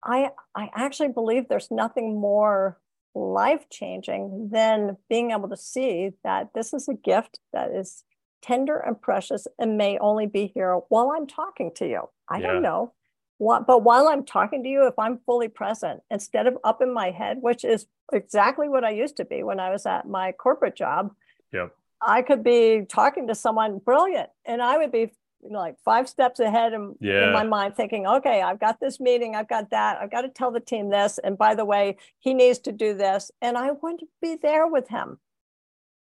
I 0.03 0.29
I 0.55 0.69
actually 0.75 1.09
believe 1.09 1.47
there's 1.47 1.71
nothing 1.71 2.19
more 2.19 2.79
life 3.15 3.69
changing 3.69 4.49
than 4.51 4.97
being 5.09 5.31
able 5.31 5.49
to 5.49 5.57
see 5.57 6.11
that 6.23 6.53
this 6.53 6.73
is 6.73 6.87
a 6.87 6.93
gift 6.93 7.39
that 7.53 7.71
is 7.71 8.03
tender 8.41 8.77
and 8.77 9.01
precious 9.01 9.47
and 9.57 9.77
may 9.77 9.97
only 9.99 10.25
be 10.25 10.51
here 10.53 10.75
while 10.89 11.11
I'm 11.15 11.27
talking 11.27 11.71
to 11.75 11.87
you. 11.87 12.09
I 12.29 12.39
yeah. 12.39 12.47
don't 12.47 12.61
know 12.61 12.93
what, 13.37 13.67
but 13.67 13.83
while 13.83 14.07
I'm 14.07 14.25
talking 14.25 14.63
to 14.63 14.69
you, 14.69 14.87
if 14.87 14.97
I'm 14.97 15.19
fully 15.25 15.47
present 15.47 16.01
instead 16.11 16.47
of 16.47 16.57
up 16.63 16.81
in 16.81 16.93
my 16.93 17.11
head, 17.11 17.37
which 17.41 17.63
is 17.63 17.85
exactly 18.11 18.69
what 18.69 18.83
I 18.83 18.91
used 18.91 19.17
to 19.17 19.25
be 19.25 19.43
when 19.43 19.59
I 19.59 19.71
was 19.71 19.85
at 19.85 20.07
my 20.07 20.31
corporate 20.31 20.75
job. 20.75 21.11
Yep. 21.53 21.73
I 22.01 22.21
could 22.21 22.43
be 22.43 22.85
talking 22.87 23.27
to 23.27 23.35
someone 23.35 23.79
brilliant 23.79 24.29
and 24.45 24.61
I 24.61 24.77
would 24.77 24.91
be 24.91 25.11
like 25.47 25.75
five 25.83 26.09
steps 26.09 26.39
ahead 26.39 26.73
in, 26.73 26.95
yeah. 26.99 27.27
in 27.27 27.33
my 27.33 27.43
mind, 27.43 27.75
thinking, 27.75 28.05
okay, 28.05 28.41
I've 28.41 28.59
got 28.59 28.79
this 28.79 28.99
meeting, 28.99 29.35
I've 29.35 29.47
got 29.47 29.71
that, 29.71 29.99
I've 30.01 30.11
got 30.11 30.21
to 30.21 30.29
tell 30.29 30.51
the 30.51 30.59
team 30.59 30.89
this. 30.89 31.19
And 31.23 31.37
by 31.37 31.55
the 31.55 31.65
way, 31.65 31.97
he 32.19 32.33
needs 32.33 32.59
to 32.59 32.71
do 32.71 32.93
this. 32.93 33.31
And 33.41 33.57
I 33.57 33.71
wouldn't 33.71 34.03
be 34.21 34.35
there 34.41 34.67
with 34.67 34.89
him. 34.89 35.19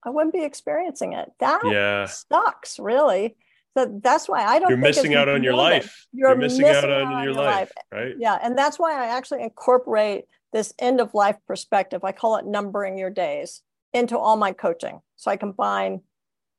I 0.04 0.10
wouldn't 0.10 0.34
be 0.34 0.44
experiencing 0.44 1.12
it. 1.14 1.30
That 1.40 1.62
yeah. 1.64 2.06
sucks, 2.06 2.78
really. 2.78 3.36
So 3.76 4.00
that's 4.02 4.28
why 4.28 4.44
I 4.44 4.58
don't. 4.58 4.70
You're 4.70 4.78
missing 4.78 5.14
out 5.14 5.28
on 5.28 5.42
your 5.42 5.54
life. 5.54 6.06
You're, 6.12 6.30
You're 6.30 6.38
missing, 6.38 6.62
missing, 6.62 6.76
out 6.76 6.90
on, 6.90 7.12
on 7.12 7.24
your, 7.24 7.32
your 7.32 7.34
life, 7.34 7.46
life, 7.46 7.72
right? 7.92 8.14
Yeah, 8.18 8.38
and 8.40 8.56
that's 8.56 8.78
why 8.78 8.94
I 8.94 9.08
actually 9.16 9.42
incorporate 9.42 10.24
this 10.52 10.72
end 10.78 11.00
of 11.00 11.12
life 11.12 11.36
perspective. 11.46 12.02
I 12.02 12.12
call 12.12 12.36
it 12.36 12.46
numbering 12.46 12.96
your 12.96 13.10
days 13.10 13.62
into 13.92 14.16
all 14.16 14.36
my 14.36 14.52
coaching. 14.52 15.00
So 15.16 15.30
I 15.30 15.36
combine 15.36 16.00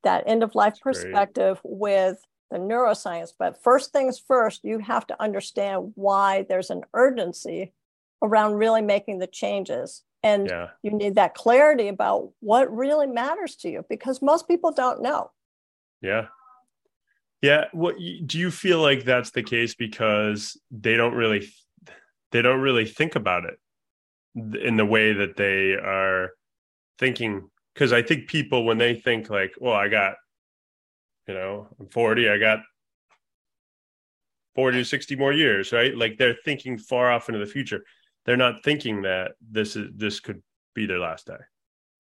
that 0.04 0.26
end 0.28 0.44
of 0.44 0.54
life 0.54 0.74
that's 0.74 0.82
perspective 0.82 1.60
great. 1.64 1.78
with 1.78 2.20
the 2.50 2.58
neuroscience. 2.58 3.32
But 3.38 3.62
first 3.62 3.92
things 3.92 4.20
first, 4.20 4.64
you 4.64 4.80
have 4.80 5.08
to 5.08 5.22
understand 5.22 5.92
why 5.96 6.46
there's 6.48 6.70
an 6.70 6.84
urgency 6.94 7.74
around 8.22 8.56
really 8.56 8.82
making 8.82 9.20
the 9.20 9.28
changes. 9.28 10.04
And 10.24 10.48
yeah. 10.48 10.70
you 10.82 10.92
need 10.92 11.16
that 11.16 11.36
clarity 11.36 11.88
about 11.88 12.32
what 12.40 12.76
really 12.76 13.08
matters 13.08 13.56
to 13.58 13.70
you 13.70 13.86
because 13.90 14.22
most 14.22 14.48
people 14.48 14.72
don't 14.72 15.02
know. 15.02 15.32
Yeah. 16.02 16.28
Yeah. 17.42 17.66
What 17.72 17.98
do 17.98 18.40
you 18.40 18.50
feel 18.50 18.82
like 18.82 19.04
that's 19.04 19.32
the 19.32 19.44
case 19.44 19.76
because 19.76 20.60
they 20.72 20.96
don't 20.96 21.14
really 21.14 21.48
they 22.32 22.42
don't 22.42 22.62
really 22.62 22.86
think 22.86 23.16
about 23.16 23.46
it 23.46 23.60
in 24.60 24.76
the 24.76 24.86
way 24.86 25.14
that 25.14 25.38
they 25.38 25.74
are 25.74 26.32
thinking 27.00 27.50
because 27.74 27.94
I 27.94 28.02
think 28.02 28.28
people 28.28 28.66
when 28.66 28.80
they 28.80 28.96
think 28.96 29.30
like, 29.30 29.54
well, 29.60 29.74
I 29.74 29.88
got 29.88 30.16
you 31.28 31.34
know, 31.34 31.68
I'm 31.80 31.88
40, 31.88 32.30
I 32.30 32.38
got 32.38 32.60
40 34.56 34.80
to 34.80 34.86
60 34.86 35.16
more 35.16 35.34
years, 35.34 35.72
right? 35.72 35.96
Like 35.96 36.18
they're 36.18 36.38
thinking 36.46 36.78
far 36.78 37.12
off 37.12 37.30
into 37.30 37.40
the 37.40 37.52
future. 37.52 37.84
They're 38.26 38.38
not 38.38 38.64
thinking 38.64 39.04
that 39.04 39.32
this 39.50 39.76
is 39.76 39.90
this 39.96 40.20
could 40.20 40.42
be 40.74 40.86
their 40.86 41.00
last 41.00 41.28
day. 41.28 41.38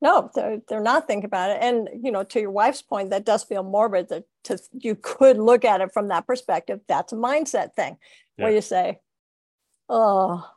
No, 0.01 0.29
they're, 0.35 0.59
they're 0.67 0.81
not 0.81 1.07
thinking 1.07 1.25
about 1.25 1.51
it. 1.51 1.57
And, 1.61 1.89
you 2.03 2.11
know, 2.11 2.23
to 2.23 2.39
your 2.39 2.51
wife's 2.51 2.81
point, 2.81 3.09
that 3.09 3.25
does 3.25 3.43
feel 3.43 3.63
morbid 3.63 4.09
that 4.09 4.25
to, 4.43 4.59
you 4.71 4.95
could 4.95 5.37
look 5.37 5.65
at 5.65 5.81
it 5.81 5.91
from 5.91 6.09
that 6.09 6.27
perspective. 6.27 6.81
That's 6.87 7.13
a 7.13 7.15
mindset 7.15 7.73
thing 7.73 7.97
yeah. 8.37 8.45
where 8.45 8.53
you 8.53 8.61
say, 8.61 8.99
oh, 9.89 10.47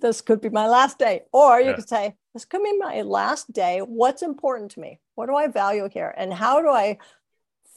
this 0.00 0.20
could 0.20 0.40
be 0.40 0.48
my 0.48 0.68
last 0.68 0.98
day. 0.98 1.22
Or 1.32 1.60
you 1.60 1.70
yeah. 1.70 1.74
could 1.74 1.88
say, 1.88 2.14
this 2.34 2.44
could 2.44 2.62
be 2.62 2.78
my 2.78 3.02
last 3.02 3.52
day. 3.52 3.80
What's 3.80 4.22
important 4.22 4.72
to 4.72 4.80
me? 4.80 5.00
What 5.16 5.26
do 5.26 5.34
I 5.34 5.48
value 5.48 5.88
here? 5.92 6.14
And 6.16 6.32
how 6.32 6.62
do 6.62 6.68
I 6.68 6.98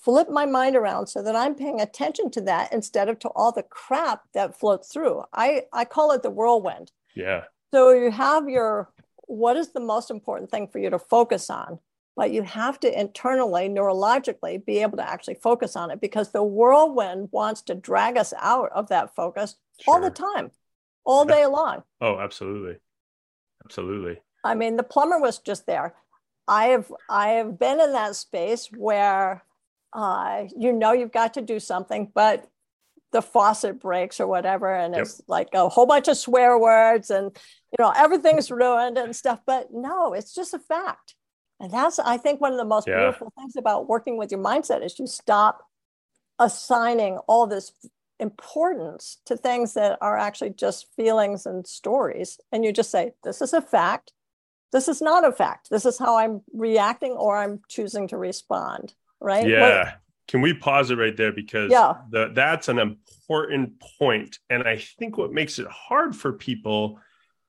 flip 0.08 0.30
my 0.30 0.46
mind 0.46 0.78
around 0.78 1.08
so 1.08 1.22
that 1.22 1.36
I'm 1.36 1.54
paying 1.54 1.82
attention 1.82 2.32
to 2.32 2.42
that 2.44 2.72
instead 2.72 3.10
of 3.10 3.20
to 3.20 3.28
all 3.36 3.52
the 3.52 3.64
crap 3.64 4.22
that 4.34 4.58
floats 4.58 4.88
through. 4.88 5.24
I, 5.34 5.64
I 5.74 5.84
call 5.84 6.14
it 6.14 6.24
the 6.24 6.30
whirlwind. 6.30 6.94
Yeah. 7.14 7.44
So 7.74 7.92
you 7.92 8.10
have 8.12 8.48
your 8.48 8.90
what 9.24 9.58
is 9.58 9.74
the 9.74 9.82
most 9.82 10.10
important 10.10 10.50
thing 10.50 10.70
for 10.70 10.80
you 10.80 10.90
to 10.90 10.98
focus 10.98 11.50
on? 11.50 11.80
But 12.16 12.32
you 12.32 12.44
have 12.44 12.80
to 12.80 13.00
internally, 13.00 13.68
neurologically, 13.68 14.66
be 14.66 14.82
able 14.82 14.96
to 14.96 15.08
actually 15.08 15.36
focus 15.44 15.76
on 15.76 15.92
it 15.92 16.00
because 16.00 16.32
the 16.32 16.42
whirlwind 16.42 17.28
wants 17.34 17.62
to 17.64 17.76
drag 17.76 18.16
us 18.16 18.34
out 18.40 18.72
of 18.72 18.88
that 18.88 19.14
focus 19.14 19.58
sure. 19.82 19.96
all 19.96 20.02
the 20.02 20.10
time, 20.10 20.52
all 21.04 21.26
day 21.26 21.46
long. 21.46 21.84
Oh, 22.00 22.18
absolutely. 22.18 22.78
Absolutely. 23.66 24.22
I 24.46 24.56
mean, 24.56 24.78
the 24.78 24.84
plumber 24.84 25.20
was 25.20 25.40
just 25.40 25.66
there. 25.66 25.96
I 26.48 26.68
have 26.68 26.94
I 27.10 27.32
have 27.32 27.60
been 27.60 27.82
in 27.82 27.92
that 27.92 28.16
space 28.16 28.70
where 28.72 29.44
uh, 29.94 30.44
you 30.58 30.74
know 30.74 30.92
you've 30.92 31.12
got 31.12 31.34
to 31.36 31.42
do 31.42 31.60
something, 31.60 32.12
but 32.14 32.48
the 33.12 33.22
faucet 33.22 33.80
breaks 33.80 34.20
or 34.20 34.28
whatever, 34.28 34.74
and 34.74 34.94
yep. 34.94 35.04
it's 35.04 35.22
like 35.28 35.50
a 35.54 35.70
whole 35.70 35.86
bunch 35.86 36.08
of 36.08 36.18
swear 36.18 36.58
words, 36.58 37.10
and 37.10 37.36
you 37.72 37.84
know 37.84 37.94
everything's 37.96 38.52
ruined 38.52 38.98
and 38.98 39.16
stuff. 39.16 39.40
But 39.46 39.68
no, 39.72 40.14
it's 40.14 40.34
just 40.34 40.54
a 40.54 40.60
fact, 40.60 41.16
and 41.60 41.72
that's 41.72 42.00
I 42.00 42.18
think 42.18 42.42
one 42.42 42.52
of 42.52 42.58
the 42.58 42.66
most 42.66 42.88
yeah. 42.88 42.98
beautiful 42.98 43.32
things 43.38 43.56
about 43.56 43.88
working 43.88 44.18
with 44.18 44.32
your 44.32 44.42
mindset 44.42 44.84
is 44.84 45.00
you 45.00 45.08
stop 45.08 45.64
assigning 46.40 47.18
all 47.28 47.48
this 47.48 47.72
importance 48.20 49.18
to 49.26 49.38
things 49.38 49.74
that 49.74 49.98
are 50.02 50.18
actually 50.18 50.52
just 50.52 50.88
feelings 50.96 51.46
and 51.46 51.66
stories, 51.66 52.40
and 52.52 52.66
you 52.66 52.74
just 52.74 52.92
say 52.92 53.12
this 53.24 53.42
is 53.42 53.54
a 53.54 53.62
fact. 53.62 54.12
This 54.74 54.90
is 54.90 55.02
not 55.02 55.26
a 55.26 55.32
fact. 55.32 55.70
This 55.72 55.86
is 55.86 55.98
how 55.98 56.18
I'm 56.18 56.42
reacting 56.54 57.14
or 57.14 57.38
I'm 57.38 57.62
choosing 57.70 58.10
to 58.10 58.18
respond 58.18 58.94
right? 59.20 59.48
Yeah. 59.48 59.84
What, 59.84 59.94
Can 60.28 60.42
we 60.42 60.54
pause 60.54 60.92
it 60.92 60.98
right 60.98 61.16
there 61.16 61.32
because 61.32 61.72
yeah. 61.72 61.94
the, 62.10 62.32
that's 62.34 62.68
an 62.68 62.80
important 62.80 63.82
point. 64.00 64.40
And 64.50 64.68
I 64.68 64.78
think 65.00 65.18
what 65.18 65.32
makes 65.32 65.60
it 65.60 65.68
hard 65.68 66.16
for 66.16 66.34
people 66.34 67.00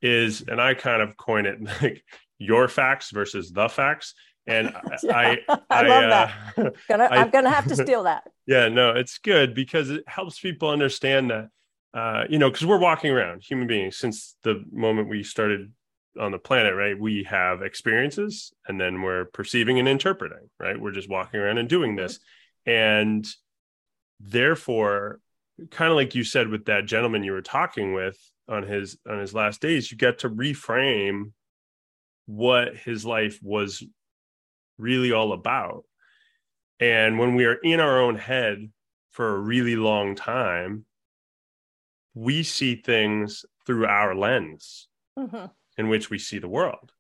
is, 0.01 0.43
and 0.47 0.61
I 0.61 0.75
kind 0.75 1.03
of 1.03 1.17
coin 1.17 1.47
it 1.47 1.59
like 1.83 2.05
your 2.39 2.69
facts 2.69 3.11
versus 3.11 3.51
the 3.51 3.69
facts. 3.69 4.15
And 4.47 4.73
Yeah, 5.03 5.17
I, 5.17 5.39
I 5.49 5.59
I, 5.71 5.83
love 5.89 6.05
uh, 6.05 6.09
that. 6.09 6.75
Gonna, 6.89 7.05
I- 7.05 7.17
I'm 7.17 7.31
gonna 7.31 7.51
have 7.51 7.67
to 7.69 7.77
steal 7.77 8.05
that. 8.05 8.25
yeah, 8.47 8.69
no, 8.69 8.93
it's 8.93 9.19
good 9.19 9.55
because 9.55 9.91
it 9.91 10.05
helps 10.07 10.39
people 10.41 10.71
understand 10.71 11.31
that, 11.31 11.49
uh, 11.95 12.25
you 12.31 12.39
know, 12.39 12.49
because 12.51 12.65
we're 12.65 12.79
walking 12.79 13.11
around 13.11 13.43
human 13.43 13.67
beings 13.67 13.97
since 13.97 14.37
the 14.45 14.65
moment 14.73 15.09
we 15.09 15.23
started 15.23 15.73
on 16.19 16.33
the 16.33 16.39
planet, 16.39 16.75
right? 16.75 16.99
We 16.99 17.25
have 17.25 17.63
experiences 17.63 18.53
and 18.67 18.81
then 18.81 19.03
we're 19.03 19.27
perceiving 19.27 19.79
and 19.79 19.89
interpreting, 19.89 20.51
right? 20.59 20.81
We're 20.81 20.93
just 20.93 21.09
walking 21.09 21.41
around 21.41 21.59
and 21.59 21.69
doing 21.69 21.97
this. 21.97 22.19
And 22.67 23.27
therefore, 24.21 25.21
kind 25.71 25.91
of 25.91 25.97
like 25.97 26.15
you 26.15 26.25
said 26.25 26.49
with 26.49 26.67
that 26.67 26.87
gentleman 26.87 27.25
you 27.25 27.33
were 27.33 27.43
talking 27.43 27.93
with 27.93 28.19
on 28.49 28.63
his 28.63 28.99
on 29.09 29.19
his 29.19 29.35
last 29.35 29.61
days, 29.61 29.91
you 29.91 29.99
get 29.99 30.21
to 30.21 30.31
reframe 30.31 31.33
what 32.27 32.77
his 32.77 33.05
life 33.05 33.39
was 33.43 33.83
really 34.79 35.13
all 35.13 35.33
about. 35.33 35.85
And 36.81 37.19
when 37.19 37.35
we 37.35 37.45
are 37.47 37.55
in 37.55 37.81
our 37.81 38.01
own 38.01 38.15
head 38.17 38.71
for 39.11 39.35
a 39.35 39.39
really 39.39 39.77
long 39.77 40.15
time, 40.15 40.85
we 42.15 42.43
see 42.43 42.77
things 42.77 43.45
through 43.67 43.87
our 43.87 44.15
lens 44.15 44.89
Mhm. 45.19 45.51
In 45.79 45.89
which 45.89 46.11
we 46.11 46.19
see 46.19 46.39
the 46.39 46.49
world. 46.49 46.93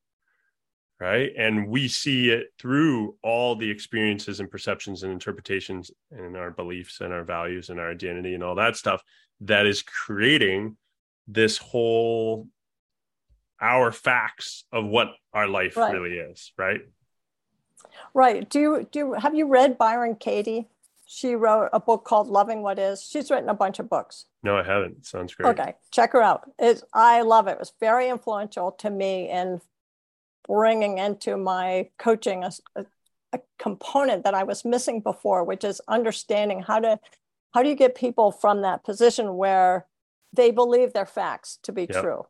Right. 1.00 1.30
And 1.38 1.68
we 1.68 1.86
see 1.86 2.30
it 2.30 2.48
through 2.58 3.16
all 3.22 3.54
the 3.54 3.70
experiences 3.70 4.40
and 4.40 4.50
perceptions 4.50 5.04
and 5.04 5.12
interpretations 5.12 5.92
and 6.10 6.36
our 6.36 6.50
beliefs 6.50 7.00
and 7.00 7.12
our 7.12 7.22
values 7.22 7.70
and 7.70 7.78
our 7.78 7.90
identity 7.90 8.34
and 8.34 8.42
all 8.42 8.56
that 8.56 8.76
stuff 8.76 9.02
that 9.42 9.64
is 9.64 9.82
creating 9.82 10.76
this 11.28 11.56
whole 11.56 12.48
our 13.60 13.92
facts 13.92 14.64
of 14.72 14.86
what 14.86 15.08
our 15.32 15.46
life 15.46 15.76
Right. 15.76 15.92
really 15.92 16.16
is. 16.16 16.52
Right. 16.58 16.80
Right. 18.12 18.48
Do 18.48 18.58
you 18.60 18.88
do 18.90 18.98
you, 18.98 19.12
have 19.12 19.34
you 19.36 19.46
read 19.46 19.78
Byron 19.78 20.16
Katie? 20.16 20.66
She 21.10 21.34
wrote 21.34 21.70
a 21.72 21.80
book 21.80 22.04
called 22.04 22.28
Loving 22.28 22.60
What 22.60 22.78
Is. 22.78 23.02
She's 23.02 23.30
written 23.30 23.48
a 23.48 23.54
bunch 23.54 23.78
of 23.78 23.88
books. 23.88 24.26
No, 24.42 24.58
I 24.58 24.62
haven't. 24.62 25.06
Sounds 25.06 25.34
great. 25.34 25.48
Okay, 25.48 25.74
check 25.90 26.12
her 26.12 26.20
out. 26.20 26.50
It's, 26.58 26.84
I 26.92 27.22
love 27.22 27.48
it. 27.48 27.52
It 27.52 27.58
was 27.58 27.72
very 27.80 28.10
influential 28.10 28.72
to 28.72 28.90
me 28.90 29.30
in 29.30 29.62
bringing 30.46 30.98
into 30.98 31.38
my 31.38 31.88
coaching 31.98 32.44
a, 32.44 32.50
a, 32.76 32.84
a 33.32 33.40
component 33.58 34.24
that 34.24 34.34
I 34.34 34.42
was 34.42 34.66
missing 34.66 35.00
before, 35.00 35.44
which 35.44 35.64
is 35.64 35.80
understanding 35.88 36.60
how 36.60 36.78
to 36.80 37.00
how 37.54 37.62
do 37.62 37.70
you 37.70 37.74
get 37.74 37.94
people 37.94 38.30
from 38.30 38.60
that 38.60 38.84
position 38.84 39.36
where 39.38 39.86
they 40.34 40.50
believe 40.50 40.92
their 40.92 41.06
facts 41.06 41.58
to 41.62 41.72
be 41.72 41.86
Yep. 41.90 42.02
true 42.02 42.26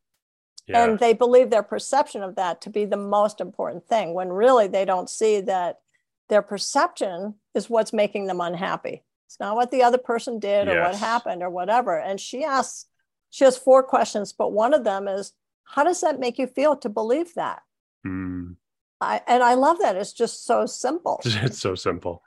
Yeah. 0.68 0.84
and 0.84 0.98
they 1.00 1.14
believe 1.14 1.50
their 1.50 1.64
perception 1.64 2.22
of 2.22 2.36
that 2.36 2.60
to 2.62 2.70
be 2.70 2.84
the 2.84 2.96
most 2.96 3.40
important 3.40 3.88
thing 3.88 4.14
when 4.14 4.28
really 4.28 4.68
they 4.68 4.84
don't 4.84 5.10
see 5.10 5.40
that 5.40 5.80
their 6.28 6.42
perception 6.42 7.34
is 7.54 7.70
what's 7.70 7.92
making 7.92 8.26
them 8.26 8.40
unhappy 8.40 9.02
it's 9.26 9.40
not 9.40 9.56
what 9.56 9.70
the 9.70 9.82
other 9.82 9.98
person 9.98 10.38
did 10.38 10.68
or 10.68 10.80
what 10.80 10.94
happened 10.94 11.42
or 11.42 11.50
whatever 11.50 11.98
and 11.98 12.20
she 12.20 12.44
asks 12.44 12.86
she 13.30 13.44
has 13.44 13.56
four 13.56 13.82
questions 13.82 14.32
but 14.32 14.52
one 14.52 14.72
of 14.74 14.84
them 14.84 15.08
is 15.08 15.32
how 15.64 15.84
does 15.84 16.00
that 16.00 16.18
make 16.20 16.38
you 16.38 16.46
feel 16.46 16.76
to 16.76 16.88
believe 16.88 17.34
that 17.34 17.62
Mm. 18.06 18.54
I, 19.00 19.20
and 19.26 19.42
i 19.42 19.54
love 19.54 19.78
that 19.80 19.96
it's 19.96 20.12
just 20.12 20.44
so 20.46 20.66
simple 20.66 21.20
It's 21.24 21.58
so 21.58 21.74
simple. 21.74 22.22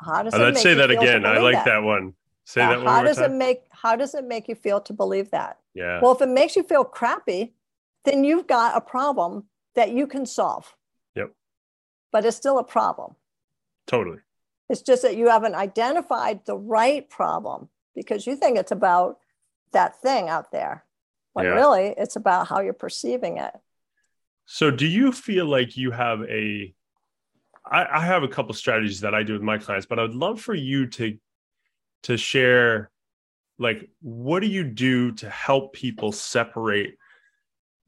how 0.00 0.22
does 0.22 0.32
Uh, 0.34 0.38
Let's 0.38 0.62
say 0.62 0.70
you 0.70 0.76
that 0.76 0.90
again. 0.92 1.26
I 1.26 1.38
like 1.38 1.64
that, 1.64 1.82
one. 1.82 2.14
Say 2.44 2.60
Yeah, 2.60 2.68
that 2.70 2.78
one 2.78 2.86
how 2.86 2.96
more 2.98 3.04
does 3.04 3.16
time. 3.16 3.32
it 3.32 3.36
make 3.36 3.60
how 3.70 3.96
does 3.96 4.14
it 4.14 4.24
make 4.24 4.46
you 4.48 4.54
feel 4.54 4.80
to 4.82 4.92
believe 4.92 5.30
that 5.32 5.58
yeah. 5.74 6.00
Well, 6.02 6.12
if 6.12 6.20
it 6.22 6.28
makes 6.28 6.54
you 6.54 6.62
feel 6.62 6.84
crappy, 6.84 7.54
then 8.04 8.24
you've 8.24 8.46
got 8.46 8.76
a 8.76 8.80
problem 8.80 9.44
that 9.74 9.90
you 9.92 10.06
can 10.06 10.26
solve. 10.26 10.76
Yep. 11.16 11.30
But 12.12 12.26
it's 12.26 12.36
still 12.36 12.58
a 12.58 12.64
problem. 12.64 13.16
Totally. 13.86 14.18
It's 14.68 14.82
just 14.82 15.02
that 15.02 15.16
you 15.16 15.28
haven't 15.28 15.54
identified 15.54 16.44
the 16.46 16.56
right 16.56 17.08
problem 17.08 17.68
because 17.94 18.26
you 18.26 18.36
think 18.36 18.56
it's 18.58 18.72
about 18.72 19.18
that 19.72 20.00
thing 20.00 20.28
out 20.28 20.50
there. 20.50 20.84
When 21.34 21.46
Yeah. 21.46 21.52
really 21.52 21.94
it's 21.96 22.16
about 22.16 22.48
how 22.48 22.60
you're 22.60 22.72
perceiving 22.72 23.38
it. 23.38 23.54
So, 24.44 24.70
do 24.70 24.86
you 24.86 25.12
feel 25.12 25.46
like 25.46 25.76
you 25.76 25.90
have 25.90 26.22
a? 26.22 26.74
I, 27.64 27.86
I 27.86 28.00
have 28.00 28.22
a 28.22 28.28
couple 28.28 28.52
strategies 28.54 29.00
that 29.00 29.14
I 29.14 29.22
do 29.22 29.34
with 29.34 29.42
my 29.42 29.56
clients, 29.56 29.86
but 29.86 29.98
I'd 29.98 30.10
love 30.10 30.40
for 30.40 30.54
you 30.54 30.86
to 30.88 31.16
to 32.02 32.16
share, 32.16 32.90
like, 33.58 33.88
what 34.00 34.40
do 34.40 34.48
you 34.48 34.64
do 34.64 35.12
to 35.12 35.30
help 35.30 35.72
people 35.72 36.10
separate 36.10 36.96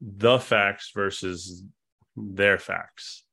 the 0.01 0.39
facts 0.39 0.91
versus 0.95 1.63
their 2.15 2.57
facts, 2.57 3.24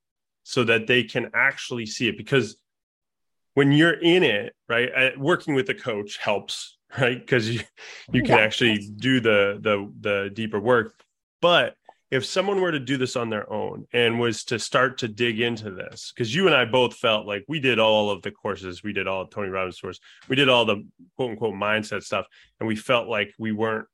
so 0.53 0.65
that 0.65 0.87
they 0.87 1.03
can 1.03 1.31
actually 1.33 1.87
see 1.87 2.09
it? 2.09 2.19
Because 2.19 2.57
when 3.55 3.73
you're 3.73 3.99
in 3.99 4.23
it, 4.23 4.55
right, 4.69 4.91
uh, 4.95 5.11
working 5.17 5.55
with 5.55 5.67
a 5.71 5.75
coach 5.75 6.19
helps, 6.19 6.77
right? 7.01 7.19
Because 7.19 7.49
you 7.49 7.61
you 8.13 8.23
can 8.23 8.37
Yeah. 8.37 8.45
actually 8.45 8.79
do 8.97 9.21
the 9.21 9.59
the 9.61 9.91
the 10.01 10.31
deeper 10.33 10.61
work, 10.61 10.95
but 11.41 11.75
if 12.11 12.27
someone 12.27 12.61
were 12.61 12.73
to 12.73 12.79
do 12.79 12.99
this 12.99 13.17
on 13.17 13.31
their 13.31 13.51
own 13.51 13.87
and 13.95 14.21
was 14.21 14.45
to 14.45 14.59
start 14.59 14.99
to 14.99 15.09
dig 15.09 15.41
into 15.41 15.71
this, 15.71 16.13
because 16.15 16.35
you 16.35 16.45
and 16.45 16.55
I 16.55 16.67
both 16.67 16.95
felt 16.95 17.27
like 17.27 17.43
we 17.49 17.59
did 17.59 17.79
all 17.79 18.11
of 18.11 18.21
the 18.21 18.31
courses, 18.31 18.83
we 18.83 18.93
did 18.93 19.09
all 19.09 19.23
of 19.23 19.31
Tony 19.31 19.49
Robbins 19.49 19.81
course, 19.81 19.99
we 20.29 20.37
did 20.37 20.51
all 20.51 20.67
the 20.67 20.87
quote 21.17 21.31
unquote 21.31 21.55
mindset 21.55 22.03
stuff, 22.03 22.27
and 22.61 22.69
we 22.69 22.77
felt 22.77 23.09
like 23.09 23.33
we 23.39 23.53
weren't 23.53 23.87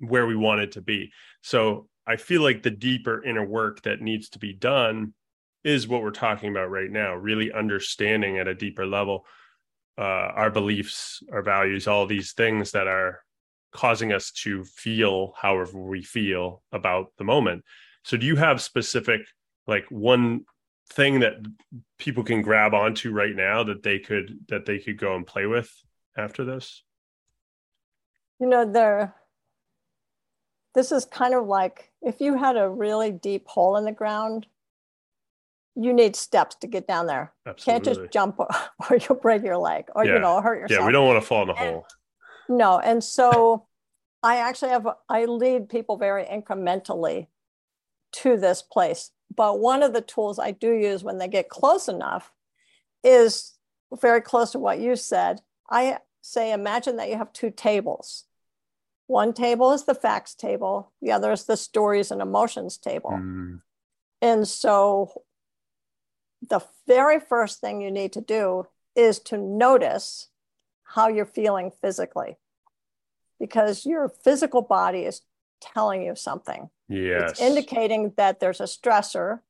where 0.00 0.26
we 0.26 0.36
wanted 0.36 0.72
to 0.72 0.82
be. 0.82 1.10
So 1.40 1.88
I 2.06 2.16
feel 2.16 2.42
like 2.42 2.62
the 2.62 2.70
deeper 2.70 3.24
inner 3.24 3.46
work 3.46 3.80
that 3.82 4.02
needs 4.02 4.28
to 4.30 4.38
be 4.38 4.52
done 4.52 5.14
is 5.64 5.86
what 5.86 6.02
we're 6.02 6.10
talking 6.10 6.50
about 6.50 6.70
right 6.70 6.90
now, 6.90 7.14
really 7.14 7.52
understanding 7.52 8.38
at 8.38 8.48
a 8.48 8.54
deeper 8.54 8.86
level 8.86 9.24
uh, 9.98 10.32
our 10.34 10.50
beliefs, 10.50 11.22
our 11.32 11.42
values, 11.42 11.86
all 11.86 12.06
these 12.06 12.32
things 12.32 12.72
that 12.72 12.86
are 12.86 13.22
causing 13.72 14.12
us 14.12 14.30
to 14.30 14.64
feel 14.64 15.34
however 15.36 15.78
we 15.78 16.02
feel 16.02 16.62
about 16.72 17.12
the 17.18 17.24
moment. 17.24 17.64
So, 18.04 18.16
do 18.16 18.26
you 18.26 18.36
have 18.36 18.60
specific, 18.60 19.20
like 19.66 19.84
one 19.90 20.44
thing 20.92 21.20
that 21.20 21.34
people 21.98 22.24
can 22.24 22.42
grab 22.42 22.74
onto 22.74 23.12
right 23.12 23.34
now 23.34 23.64
that 23.64 23.82
they 23.82 23.98
could 23.98 24.38
that 24.48 24.66
they 24.66 24.78
could 24.78 24.98
go 24.98 25.14
and 25.14 25.26
play 25.26 25.46
with 25.46 25.70
after 26.16 26.44
this? 26.44 26.82
You 28.40 28.48
know, 28.48 28.70
there 28.70 29.14
this 30.74 30.90
is 30.90 31.04
kind 31.04 31.34
of 31.34 31.46
like 31.46 31.92
if 32.00 32.20
you 32.20 32.36
had 32.36 32.56
a 32.56 32.68
really 32.68 33.12
deep 33.12 33.46
hole 33.46 33.76
in 33.76 33.84
the 33.84 33.92
ground, 33.92 34.46
you 35.74 35.92
need 35.92 36.14
steps 36.16 36.54
to 36.56 36.66
get 36.66 36.86
down 36.86 37.06
there. 37.06 37.32
Can't 37.56 37.82
just 37.84 38.00
jump 38.12 38.38
or 38.90 38.96
you'll 38.96 39.18
break 39.18 39.42
your 39.42 39.56
leg 39.58 39.86
or 39.94 40.04
Yeah. 40.04 40.14
you 40.14 40.18
know 40.20 40.40
hurt 40.40 40.60
yourself. 40.60 40.80
yeah, 40.80 40.86
we 40.86 40.92
don't 40.92 41.06
want 41.06 41.20
to 41.20 41.26
fall 41.26 41.42
in 41.42 41.48
the 41.48 41.54
And- 41.54 41.70
hole. 41.74 41.86
No, 42.48 42.78
and 42.78 43.02
so 43.02 43.66
I 44.22 44.36
actually 44.36 44.70
have 44.70 44.86
I 45.08 45.24
lead 45.24 45.68
people 45.68 45.96
very 45.96 46.24
incrementally 46.24 47.28
to 48.12 48.36
this 48.36 48.62
place. 48.62 49.10
But 49.34 49.58
one 49.60 49.82
of 49.82 49.94
the 49.94 50.02
tools 50.02 50.38
I 50.38 50.50
do 50.50 50.72
use 50.72 51.02
when 51.02 51.18
they 51.18 51.28
get 51.28 51.48
close 51.48 51.88
enough 51.88 52.30
is 53.02 53.54
very 54.00 54.20
close 54.20 54.52
to 54.52 54.58
what 54.58 54.78
you 54.78 54.94
said. 54.96 55.40
I 55.70 55.98
say 56.20 56.52
imagine 56.52 56.96
that 56.96 57.08
you 57.08 57.16
have 57.16 57.32
two 57.32 57.50
tables. 57.50 58.24
One 59.06 59.32
table 59.32 59.72
is 59.72 59.84
the 59.84 59.94
facts 59.94 60.34
table, 60.34 60.92
the 61.00 61.12
other 61.12 61.32
is 61.32 61.44
the 61.44 61.56
stories 61.56 62.10
and 62.10 62.20
emotions 62.22 62.76
table. 62.78 63.10
Mm, 63.10 63.60
And 64.20 64.46
so 64.46 65.22
the 66.48 66.60
very 66.86 67.20
first 67.20 67.60
thing 67.60 67.80
you 67.80 67.90
need 67.90 68.12
to 68.14 68.20
do 68.20 68.66
is 68.94 69.18
to 69.20 69.36
notice 69.36 70.28
how 70.82 71.08
you're 71.08 71.24
feeling 71.24 71.70
physically 71.80 72.36
because 73.40 73.86
your 73.86 74.08
physical 74.08 74.62
body 74.62 75.00
is 75.00 75.22
telling 75.60 76.02
you 76.02 76.14
something. 76.14 76.70
yes. 76.88 77.32
It's 77.32 77.40
indicating 77.40 78.12
that 78.16 78.40
there's 78.40 78.60
a 78.60 78.64
stressor 78.64 79.40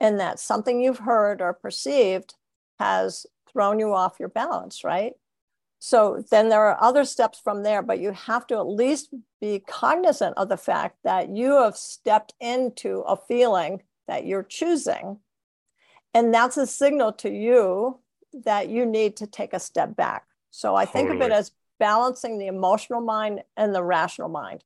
and 0.00 0.20
that 0.20 0.38
something 0.38 0.80
you've 0.80 0.98
heard 0.98 1.40
or 1.40 1.52
perceived 1.52 2.34
has 2.78 3.26
thrown 3.50 3.78
you 3.78 3.94
off 3.94 4.18
your 4.18 4.28
balance, 4.28 4.84
right? 4.84 5.14
So 5.78 6.24
then 6.30 6.48
there 6.48 6.64
are 6.64 6.82
other 6.82 7.04
steps 7.04 7.40
from 7.42 7.62
there, 7.62 7.82
but 7.82 7.98
you 7.98 8.12
have 8.12 8.46
to 8.48 8.54
at 8.56 8.68
least 8.68 9.12
be 9.40 9.58
cognizant 9.66 10.36
of 10.36 10.48
the 10.48 10.56
fact 10.56 10.98
that 11.02 11.28
you 11.28 11.60
have 11.62 11.76
stepped 11.76 12.34
into 12.40 13.00
a 13.00 13.16
feeling 13.16 13.82
that 14.06 14.24
you're 14.24 14.44
choosing. 14.44 15.18
And 16.14 16.32
that's 16.32 16.56
a 16.56 16.66
signal 16.66 17.12
to 17.14 17.30
you 17.30 17.98
that 18.44 18.68
you 18.68 18.86
need 18.86 19.16
to 19.16 19.26
take 19.26 19.52
a 19.52 19.60
step 19.60 19.96
back. 19.96 20.24
So 20.50 20.74
I 20.74 20.84
think 20.84 21.10
of 21.10 21.20
it 21.20 21.32
as 21.32 21.52
balancing 21.78 22.38
the 22.38 22.46
emotional 22.46 23.00
mind 23.00 23.42
and 23.56 23.74
the 23.74 23.82
rational 23.82 24.28
mind. 24.28 24.64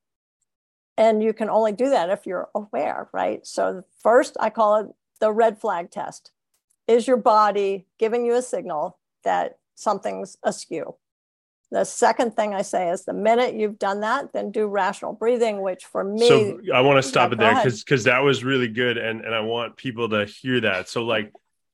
And 0.98 1.22
you 1.22 1.32
can 1.32 1.50
only 1.50 1.72
do 1.72 1.90
that 1.90 2.10
if 2.10 2.26
you're 2.26 2.48
aware, 2.54 3.08
right? 3.12 3.46
So, 3.46 3.84
first, 4.02 4.36
I 4.40 4.50
call 4.50 4.76
it 4.76 4.86
the 5.20 5.30
red 5.30 5.58
flag 5.60 5.90
test. 5.90 6.32
Is 6.88 7.06
your 7.06 7.18
body 7.18 7.86
giving 7.98 8.24
you 8.24 8.34
a 8.34 8.42
signal 8.42 8.98
that 9.22 9.58
something's 9.74 10.38
askew? 10.42 10.96
The 11.72 11.84
second 11.84 12.36
thing 12.36 12.54
I 12.54 12.62
say 12.62 12.90
is 12.90 13.04
the 13.04 13.12
minute 13.12 13.54
you've 13.54 13.78
done 13.78 14.00
that, 14.00 14.32
then 14.32 14.52
do 14.52 14.68
rational 14.68 15.12
breathing, 15.12 15.62
which 15.62 15.84
for 15.84 16.04
me, 16.04 16.28
so 16.28 16.60
I 16.72 16.80
want 16.80 17.02
to 17.02 17.08
stop 17.08 17.30
Yeah, 17.30 17.34
it 17.34 17.38
there 17.38 17.54
because 17.56 17.82
because 17.82 18.04
that 18.04 18.20
was 18.20 18.44
really 18.44 18.68
good 18.68 18.98
and 18.98 19.20
and 19.22 19.34
I 19.34 19.40
want 19.40 19.76
people 19.76 20.08
to 20.10 20.26
hear 20.26 20.60
that. 20.60 20.88
So 20.88 21.04
like 21.04 21.32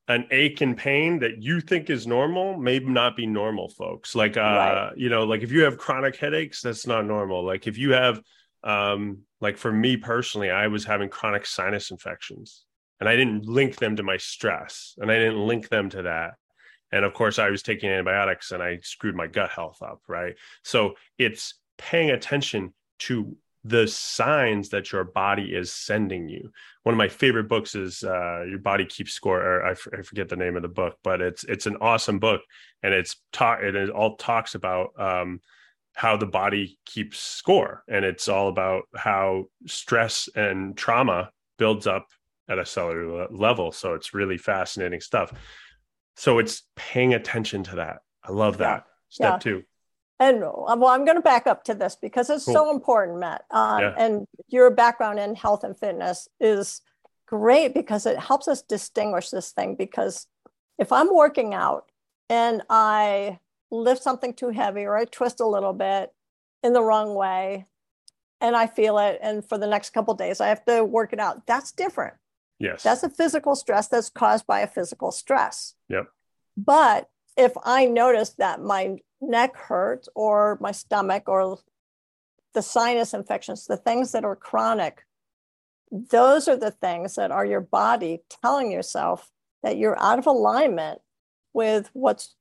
an 0.08 0.26
ache 0.30 0.60
and 0.60 0.76
pain 0.76 1.20
that 1.20 1.42
you 1.42 1.60
think 1.60 1.88
is 1.88 2.06
normal 2.06 2.56
may 2.56 2.78
not 2.80 3.16
be 3.16 3.26
normal 3.26 3.68
folks 3.68 4.14
like 4.14 4.36
uh 4.36 4.40
right. 4.40 4.92
you 4.96 5.08
know 5.08 5.24
like 5.24 5.42
if 5.42 5.52
you 5.52 5.62
have 5.62 5.78
chronic 5.78 6.16
headaches 6.16 6.60
that's 6.60 6.86
not 6.86 7.06
normal 7.06 7.44
like 7.44 7.68
if 7.68 7.78
you 7.78 7.92
have 7.92 8.20
um 8.64 9.18
like 9.40 9.56
for 9.56 9.72
me 9.72 9.96
personally 9.96 10.50
i 10.50 10.66
was 10.66 10.84
having 10.84 11.08
chronic 11.08 11.46
sinus 11.46 11.92
infections 11.92 12.64
and 12.98 13.08
i 13.08 13.14
didn't 13.14 13.46
link 13.46 13.76
them 13.76 13.94
to 13.94 14.02
my 14.02 14.16
stress 14.16 14.94
and 14.98 15.10
i 15.10 15.14
didn't 15.14 15.38
link 15.38 15.68
them 15.68 15.88
to 15.88 16.02
that 16.02 16.34
and 16.92 17.04
of 17.04 17.14
course 17.14 17.38
i 17.38 17.50
was 17.50 17.62
taking 17.62 17.90
antibiotics 17.90 18.52
and 18.52 18.62
i 18.62 18.78
screwed 18.82 19.14
my 19.14 19.26
gut 19.26 19.50
health 19.50 19.82
up 19.82 20.00
right 20.08 20.34
so 20.62 20.94
it's 21.18 21.54
paying 21.78 22.10
attention 22.10 22.72
to 22.98 23.36
the 23.64 23.86
signs 23.86 24.70
that 24.70 24.90
your 24.90 25.04
body 25.04 25.54
is 25.54 25.72
sending 25.72 26.28
you. 26.28 26.50
One 26.82 26.94
of 26.94 26.98
my 26.98 27.08
favorite 27.08 27.48
books 27.48 27.74
is 27.74 28.02
uh, 28.02 28.44
Your 28.48 28.58
Body 28.58 28.84
Keeps 28.84 29.12
Score. 29.12 29.40
Or 29.40 29.64
I, 29.64 29.70
f- 29.72 29.88
I 29.96 30.02
forget 30.02 30.28
the 30.28 30.36
name 30.36 30.56
of 30.56 30.62
the 30.62 30.68
book, 30.68 30.96
but 31.04 31.20
it's 31.20 31.44
it's 31.44 31.66
an 31.66 31.76
awesome 31.80 32.18
book, 32.18 32.40
and 32.82 32.92
it's 32.92 33.16
talk. 33.32 33.60
It 33.62 33.90
all 33.90 34.16
talks 34.16 34.56
about 34.56 34.98
um, 34.98 35.40
how 35.94 36.16
the 36.16 36.26
body 36.26 36.78
keeps 36.86 37.18
score, 37.18 37.84
and 37.88 38.04
it's 38.04 38.28
all 38.28 38.48
about 38.48 38.84
how 38.96 39.44
stress 39.66 40.28
and 40.34 40.76
trauma 40.76 41.30
builds 41.56 41.86
up 41.86 42.08
at 42.48 42.58
a 42.58 42.66
cellular 42.66 43.28
level. 43.30 43.70
So 43.70 43.94
it's 43.94 44.12
really 44.12 44.38
fascinating 44.38 45.00
stuff. 45.00 45.32
So 46.16 46.38
it's 46.38 46.62
paying 46.76 47.14
attention 47.14 47.62
to 47.64 47.76
that. 47.76 48.00
I 48.22 48.32
love 48.32 48.58
that. 48.58 48.84
Yeah. 48.86 48.92
Step 49.08 49.32
yeah. 49.32 49.38
two 49.38 49.64
and 50.22 50.44
uh, 50.44 50.76
well, 50.78 50.86
I'm 50.86 51.04
going 51.04 51.16
to 51.16 51.22
back 51.22 51.48
up 51.48 51.64
to 51.64 51.74
this 51.74 51.96
because 51.96 52.30
it's 52.30 52.44
cool. 52.44 52.54
so 52.54 52.70
important, 52.70 53.18
Matt. 53.18 53.44
Um, 53.50 53.80
yeah. 53.80 53.94
And 53.98 54.26
your 54.48 54.70
background 54.70 55.18
in 55.18 55.34
health 55.34 55.64
and 55.64 55.76
fitness 55.76 56.28
is 56.40 56.80
great 57.26 57.74
because 57.74 58.06
it 58.06 58.18
helps 58.18 58.46
us 58.46 58.62
distinguish 58.62 59.30
this 59.30 59.50
thing. 59.50 59.74
Because 59.74 60.28
if 60.78 60.92
I'm 60.92 61.12
working 61.12 61.54
out 61.54 61.90
and 62.30 62.62
I 62.70 63.40
lift 63.72 64.02
something 64.02 64.32
too 64.32 64.50
heavy 64.50 64.84
or 64.84 64.96
I 64.96 65.06
twist 65.06 65.40
a 65.40 65.46
little 65.46 65.72
bit 65.72 66.12
in 66.62 66.72
the 66.72 66.82
wrong 66.82 67.16
way 67.16 67.66
and 68.40 68.54
I 68.54 68.68
feel 68.68 68.98
it, 68.98 69.18
and 69.22 69.44
for 69.44 69.58
the 69.58 69.66
next 69.66 69.90
couple 69.90 70.14
days 70.14 70.40
I 70.40 70.48
have 70.48 70.64
to 70.66 70.84
work 70.84 71.12
it 71.12 71.18
out, 71.18 71.46
that's 71.46 71.72
different. 71.72 72.14
Yes. 72.62 72.84
That's 72.84 73.02
a 73.02 73.10
physical 73.10 73.56
stress 73.56 73.88
that's 73.88 74.08
caused 74.08 74.46
by 74.46 74.60
a 74.60 74.68
physical 74.68 75.10
stress. 75.10 75.74
Yep. 75.88 76.06
But 76.56 77.10
if 77.36 77.52
I 77.64 77.86
notice 77.86 78.30
that 78.38 78.60
my 78.60 78.98
neck 79.20 79.56
hurts 79.56 80.08
or 80.14 80.58
my 80.60 80.70
stomach 80.70 81.24
or 81.26 81.58
the 82.54 82.62
sinus 82.62 83.14
infections, 83.14 83.66
the 83.66 83.76
things 83.76 84.12
that 84.12 84.24
are 84.24 84.36
chronic, 84.36 85.04
those 85.90 86.46
are 86.46 86.56
the 86.56 86.70
things 86.70 87.16
that 87.16 87.32
are 87.32 87.44
your 87.44 87.60
body 87.60 88.20
telling 88.42 88.70
yourself 88.70 89.28
that 89.64 89.76
you're 89.76 90.00
out 90.00 90.20
of 90.20 90.26
alignment 90.28 91.00
with 91.52 91.90
what's 91.94 92.36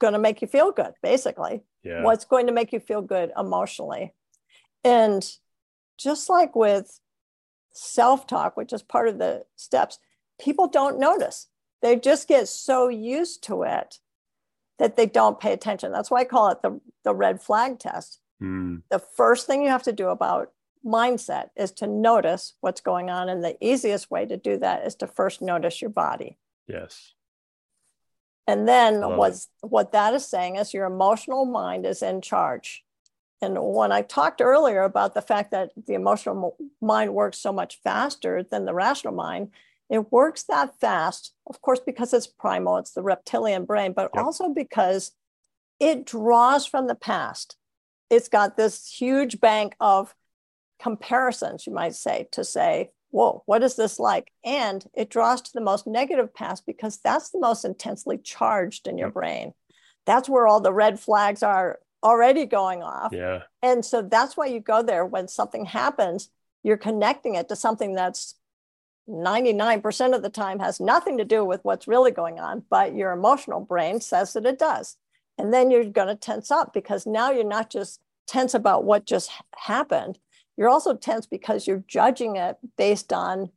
going 0.00 0.12
to 0.12 0.18
make 0.18 0.42
you 0.42 0.48
feel 0.48 0.70
good, 0.70 0.92
basically. 1.02 1.62
Yeah. 1.82 2.02
What's 2.02 2.26
going 2.26 2.46
to 2.48 2.52
make 2.52 2.74
you 2.74 2.80
feel 2.80 3.00
good 3.00 3.32
emotionally. 3.38 4.12
And 4.84 5.26
just 5.98 6.28
like 6.28 6.54
with 6.54 7.00
self 7.74 8.26
talk, 8.26 8.56
which 8.56 8.72
is 8.72 8.82
part 8.82 9.08
of 9.08 9.18
the 9.18 9.44
steps, 9.56 9.98
people 10.40 10.68
don't 10.68 10.98
notice. 10.98 11.48
They 11.82 11.96
just 11.96 12.28
get 12.28 12.48
so 12.48 12.88
used 12.88 13.44
to 13.44 13.62
it 13.62 13.98
that 14.78 14.96
they 14.96 15.06
don't 15.06 15.38
pay 15.38 15.52
attention. 15.52 15.92
That's 15.92 16.10
why 16.10 16.20
I 16.20 16.24
call 16.24 16.48
it 16.48 16.62
the, 16.62 16.80
the 17.04 17.14
red 17.14 17.42
flag 17.42 17.78
test. 17.78 18.20
Mm. 18.42 18.82
The 18.90 18.98
first 18.98 19.46
thing 19.46 19.62
you 19.62 19.68
have 19.68 19.82
to 19.84 19.92
do 19.92 20.08
about 20.08 20.50
mindset 20.84 21.50
is 21.56 21.72
to 21.72 21.86
notice 21.86 22.54
what's 22.60 22.80
going 22.80 23.10
on. 23.10 23.28
And 23.28 23.44
the 23.44 23.56
easiest 23.64 24.10
way 24.10 24.26
to 24.26 24.36
do 24.36 24.58
that 24.58 24.86
is 24.86 24.94
to 24.96 25.06
first 25.06 25.40
notice 25.42 25.80
your 25.80 25.90
body. 25.90 26.38
Yes. 26.66 27.12
And 28.46 28.68
then 28.68 29.16
what's, 29.16 29.48
what 29.62 29.92
that 29.92 30.12
is 30.12 30.26
saying 30.26 30.56
is 30.56 30.74
your 30.74 30.84
emotional 30.84 31.46
mind 31.46 31.86
is 31.86 32.02
in 32.02 32.20
charge. 32.20 32.83
And 33.44 33.58
when 33.60 33.92
I 33.92 34.02
talked 34.02 34.40
earlier 34.40 34.82
about 34.82 35.14
the 35.14 35.22
fact 35.22 35.50
that 35.50 35.70
the 35.76 35.94
emotional 35.94 36.56
mind 36.80 37.14
works 37.14 37.38
so 37.38 37.52
much 37.52 37.80
faster 37.84 38.42
than 38.42 38.64
the 38.64 38.74
rational 38.74 39.14
mind, 39.14 39.50
it 39.90 40.10
works 40.10 40.44
that 40.44 40.80
fast, 40.80 41.34
of 41.46 41.60
course, 41.60 41.80
because 41.84 42.14
it's 42.14 42.26
primal, 42.26 42.78
it's 42.78 42.92
the 42.92 43.02
reptilian 43.02 43.66
brain, 43.66 43.92
but 43.92 44.10
yep. 44.14 44.24
also 44.24 44.48
because 44.48 45.12
it 45.78 46.06
draws 46.06 46.64
from 46.64 46.86
the 46.86 46.94
past. 46.94 47.56
It's 48.08 48.28
got 48.28 48.56
this 48.56 48.90
huge 48.90 49.40
bank 49.40 49.76
of 49.78 50.14
comparisons, 50.80 51.66
you 51.66 51.72
might 51.72 51.94
say, 51.94 52.28
to 52.32 52.44
say, 52.44 52.90
whoa, 53.10 53.42
what 53.46 53.62
is 53.62 53.76
this 53.76 53.98
like? 53.98 54.32
And 54.44 54.84
it 54.94 55.10
draws 55.10 55.42
to 55.42 55.50
the 55.52 55.60
most 55.60 55.86
negative 55.86 56.34
past 56.34 56.64
because 56.66 56.98
that's 57.04 57.30
the 57.30 57.40
most 57.40 57.64
intensely 57.64 58.18
charged 58.18 58.86
in 58.86 58.98
your 58.98 59.08
yep. 59.08 59.14
brain. 59.14 59.52
That's 60.06 60.28
where 60.28 60.46
all 60.46 60.60
the 60.60 60.72
red 60.72 60.98
flags 60.98 61.42
are 61.42 61.78
already 62.04 62.44
going 62.44 62.82
off. 62.82 63.12
Yeah. 63.12 63.42
And 63.62 63.84
so 63.84 64.02
that's 64.02 64.36
why 64.36 64.46
you 64.46 64.60
go 64.60 64.82
there 64.82 65.06
when 65.06 65.26
something 65.26 65.64
happens, 65.64 66.28
you're 66.62 66.76
connecting 66.76 67.34
it 67.34 67.48
to 67.48 67.56
something 67.56 67.94
that's 67.94 68.34
99% 69.08 70.14
of 70.14 70.22
the 70.22 70.30
time 70.30 70.60
has 70.60 70.80
nothing 70.80 71.18
to 71.18 71.24
do 71.24 71.44
with 71.44 71.60
what's 71.64 71.88
really 71.88 72.10
going 72.10 72.38
on, 72.38 72.62
but 72.70 72.94
your 72.94 73.12
emotional 73.12 73.60
brain 73.60 74.00
says 74.00 74.32
that 74.34 74.46
it 74.46 74.58
does. 74.58 74.96
And 75.36 75.52
then 75.52 75.70
you're 75.70 75.84
going 75.84 76.08
to 76.08 76.14
tense 76.14 76.50
up 76.50 76.72
because 76.72 77.06
now 77.06 77.30
you're 77.30 77.44
not 77.44 77.70
just 77.70 78.00
tense 78.26 78.54
about 78.54 78.84
what 78.84 79.04
just 79.04 79.30
happened, 79.56 80.18
you're 80.56 80.68
also 80.68 80.94
tense 80.94 81.26
because 81.26 81.66
you're 81.66 81.84
judging 81.88 82.36
it 82.36 82.56
based 82.78 83.12
on 83.12 83.50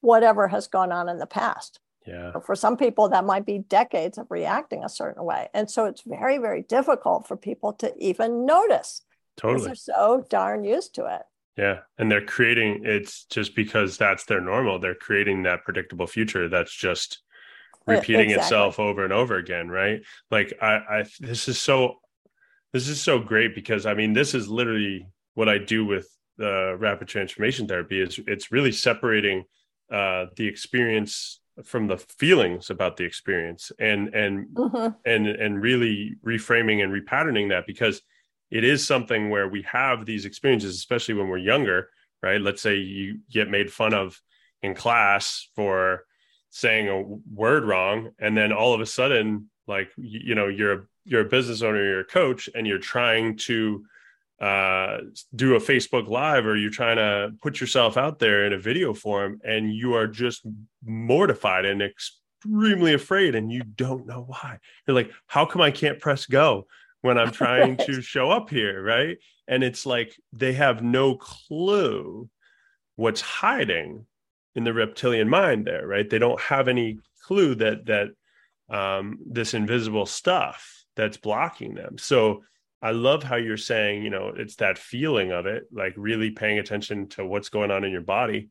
whatever 0.00 0.48
has 0.48 0.66
gone 0.66 0.92
on 0.92 1.08
in 1.08 1.18
the 1.18 1.26
past. 1.26 1.80
Yeah. 2.08 2.32
For 2.40 2.54
some 2.54 2.76
people, 2.76 3.10
that 3.10 3.24
might 3.24 3.44
be 3.44 3.58
decades 3.58 4.16
of 4.16 4.30
reacting 4.30 4.82
a 4.82 4.88
certain 4.88 5.24
way. 5.24 5.48
And 5.52 5.70
so 5.70 5.84
it's 5.84 6.02
very, 6.06 6.38
very 6.38 6.62
difficult 6.62 7.28
for 7.28 7.36
people 7.36 7.74
to 7.74 7.94
even 7.98 8.46
notice. 8.46 9.02
Totally. 9.36 9.66
They're 9.66 9.74
so 9.74 10.24
darn 10.30 10.64
used 10.64 10.94
to 10.94 11.06
it. 11.06 11.22
Yeah. 11.58 11.80
And 11.98 12.10
they're 12.10 12.24
creating 12.24 12.82
it's 12.84 13.24
just 13.26 13.54
because 13.54 13.98
that's 13.98 14.24
their 14.24 14.40
normal. 14.40 14.78
They're 14.78 14.94
creating 14.94 15.42
that 15.42 15.64
predictable 15.64 16.06
future 16.06 16.48
that's 16.48 16.74
just 16.74 17.20
repeating 17.86 18.30
exactly. 18.30 18.42
itself 18.42 18.80
over 18.80 19.04
and 19.04 19.12
over 19.12 19.36
again. 19.36 19.68
Right. 19.68 20.00
Like 20.30 20.54
I, 20.62 20.74
I 20.88 21.04
this 21.20 21.48
is 21.48 21.60
so 21.60 21.96
this 22.72 22.88
is 22.88 23.02
so 23.02 23.18
great 23.18 23.54
because 23.54 23.86
I 23.86 23.94
mean 23.94 24.12
this 24.12 24.34
is 24.34 24.48
literally 24.48 25.06
what 25.34 25.48
I 25.48 25.58
do 25.58 25.84
with 25.84 26.08
uh, 26.40 26.76
rapid 26.76 27.08
transformation 27.08 27.66
therapy 27.66 28.00
is 28.00 28.18
it's 28.26 28.52
really 28.52 28.72
separating 28.72 29.44
uh, 29.92 30.26
the 30.36 30.46
experience 30.46 31.40
from 31.64 31.86
the 31.86 31.96
feelings 31.96 32.70
about 32.70 32.96
the 32.96 33.04
experience 33.04 33.72
and 33.78 34.14
and 34.14 34.48
mm-hmm. 34.48 34.88
and 35.04 35.26
and 35.26 35.62
really 35.62 36.14
reframing 36.24 36.82
and 36.82 36.92
repatterning 36.92 37.48
that 37.50 37.66
because 37.66 38.02
it 38.50 38.64
is 38.64 38.86
something 38.86 39.30
where 39.30 39.48
we 39.48 39.62
have 39.62 40.06
these 40.06 40.24
experiences, 40.24 40.76
especially 40.76 41.14
when 41.14 41.28
we're 41.28 41.38
younger, 41.38 41.90
right? 42.22 42.40
Let's 42.40 42.62
say 42.62 42.76
you 42.76 43.20
get 43.30 43.50
made 43.50 43.72
fun 43.72 43.92
of 43.92 44.20
in 44.62 44.74
class 44.74 45.48
for 45.54 46.04
saying 46.50 46.88
a 46.88 47.02
word 47.34 47.64
wrong, 47.64 48.10
and 48.18 48.36
then 48.36 48.52
all 48.52 48.72
of 48.72 48.80
a 48.80 48.86
sudden, 48.86 49.50
like 49.66 49.90
you, 49.96 50.20
you 50.24 50.34
know, 50.34 50.48
you're 50.48 50.72
a 50.72 50.82
you're 51.04 51.22
a 51.22 51.28
business 51.28 51.62
owner, 51.62 51.82
you're 51.82 52.00
a 52.00 52.04
coach, 52.04 52.48
and 52.54 52.66
you're 52.66 52.78
trying 52.78 53.36
to 53.36 53.84
uh, 54.40 54.98
do 55.34 55.56
a 55.56 55.60
Facebook 55.60 56.08
Live 56.08 56.46
or 56.46 56.56
you're 56.56 56.70
trying 56.70 56.96
to 56.96 57.32
put 57.42 57.60
yourself 57.60 57.96
out 57.96 58.18
there 58.18 58.44
in 58.46 58.52
a 58.52 58.58
video 58.58 58.94
form, 58.94 59.40
and 59.44 59.74
you 59.74 59.94
are 59.94 60.06
just 60.06 60.46
mortified 60.84 61.64
and 61.64 61.82
extremely 61.82 62.94
afraid, 62.94 63.34
and 63.34 63.50
you 63.50 63.62
don't 63.62 64.06
know 64.06 64.24
why. 64.28 64.58
You're 64.86 64.94
like, 64.94 65.10
how 65.26 65.44
come 65.44 65.62
I 65.62 65.70
can't 65.70 65.98
press 66.00 66.26
go? 66.26 66.66
when 67.00 67.18
I'm 67.18 67.30
trying 67.32 67.76
to 67.78 68.02
show 68.02 68.30
up 68.30 68.50
here, 68.50 68.82
right? 68.82 69.18
And 69.46 69.62
it's 69.62 69.86
like 69.86 70.14
they 70.32 70.52
have 70.54 70.82
no 70.82 71.16
clue 71.16 72.28
what's 72.96 73.20
hiding 73.20 74.06
in 74.54 74.64
the 74.64 74.72
reptilian 74.72 75.28
mind 75.28 75.66
there, 75.66 75.86
right? 75.86 76.08
They 76.08 76.18
don't 76.18 76.40
have 76.40 76.68
any 76.68 76.98
clue 77.22 77.54
that 77.56 77.86
that 77.86 78.08
um, 78.70 79.18
this 79.26 79.54
invisible 79.54 80.06
stuff 80.06 80.84
that's 80.96 81.16
blocking 81.16 81.74
them. 81.74 81.96
So 81.96 82.42
I 82.80 82.92
love 82.92 83.22
how 83.22 83.36
you're 83.36 83.56
saying, 83.56 84.04
you 84.04 84.10
know, 84.10 84.32
it's 84.36 84.56
that 84.56 84.78
feeling 84.78 85.32
of 85.32 85.46
it, 85.46 85.64
like 85.72 85.94
really 85.96 86.30
paying 86.30 86.58
attention 86.58 87.08
to 87.10 87.26
what's 87.26 87.48
going 87.48 87.70
on 87.70 87.84
in 87.84 87.90
your 87.90 88.02
body 88.02 88.50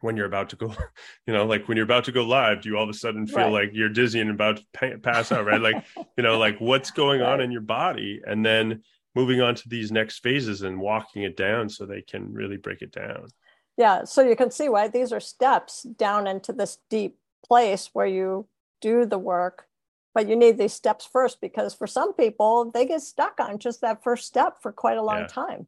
when 0.00 0.16
you're 0.16 0.26
about 0.26 0.50
to 0.50 0.56
go, 0.56 0.74
you 1.26 1.32
know, 1.32 1.44
like 1.46 1.68
when 1.68 1.76
you're 1.76 1.84
about 1.84 2.04
to 2.04 2.12
go 2.12 2.22
live, 2.22 2.62
do 2.62 2.68
you 2.68 2.76
all 2.76 2.84
of 2.84 2.88
a 2.88 2.94
sudden 2.94 3.26
feel 3.26 3.44
right. 3.44 3.52
like 3.52 3.70
you're 3.72 3.88
dizzy 3.88 4.20
and 4.20 4.30
about 4.30 4.60
to 4.80 4.98
pass 4.98 5.32
out, 5.32 5.46
right? 5.46 5.60
like, 5.60 5.84
you 6.16 6.22
know, 6.22 6.38
like 6.38 6.58
what's 6.60 6.90
going 6.90 7.20
right. 7.20 7.32
on 7.34 7.40
in 7.40 7.50
your 7.50 7.60
body, 7.60 8.20
and 8.26 8.44
then 8.44 8.82
moving 9.14 9.40
on 9.40 9.54
to 9.54 9.68
these 9.68 9.90
next 9.90 10.22
phases 10.22 10.62
and 10.62 10.78
walking 10.78 11.22
it 11.22 11.36
down 11.36 11.68
so 11.68 11.86
they 11.86 12.02
can 12.02 12.32
really 12.32 12.56
break 12.56 12.82
it 12.82 12.92
down. 12.92 13.28
Yeah, 13.76 14.04
so 14.04 14.22
you 14.22 14.36
can 14.36 14.50
see 14.50 14.68
why 14.68 14.88
these 14.88 15.12
are 15.12 15.20
steps 15.20 15.82
down 15.82 16.26
into 16.26 16.52
this 16.52 16.78
deep 16.88 17.18
place 17.46 17.90
where 17.92 18.06
you 18.06 18.46
do 18.80 19.04
the 19.06 19.18
work, 19.18 19.66
but 20.16 20.28
you 20.28 20.34
need 20.34 20.56
these 20.56 20.72
steps 20.72 21.04
first 21.04 21.40
because 21.42 21.74
for 21.74 21.86
some 21.86 22.14
people 22.14 22.70
they 22.72 22.86
get 22.86 23.02
stuck 23.02 23.38
on 23.38 23.58
just 23.58 23.82
that 23.82 24.02
first 24.02 24.26
step 24.26 24.62
for 24.62 24.72
quite 24.72 24.96
a 24.96 25.02
long 25.02 25.20
yeah. 25.20 25.26
time. 25.26 25.66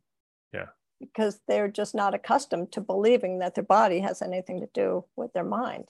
Yeah 0.53 0.67
because 1.01 1.41
they're 1.47 1.69
just 1.69 1.95
not 1.95 2.15
accustomed 2.15 2.73
to 2.73 2.81
believing 2.81 3.39
that 3.39 3.55
their 3.55 3.65
body 3.65 4.01
has 4.01 4.23
anything 4.23 4.61
to 4.61 4.69
do 4.75 5.05
with 5.17 5.33
their 5.33 5.45
mind. 5.45 5.85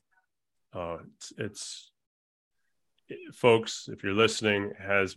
oh, 0.75 1.01
it's, 1.17 1.33
it's 1.39 1.91
folks, 3.33 3.89
if 3.91 4.03
you're 4.03 4.13
listening, 4.13 4.73
has 4.79 5.17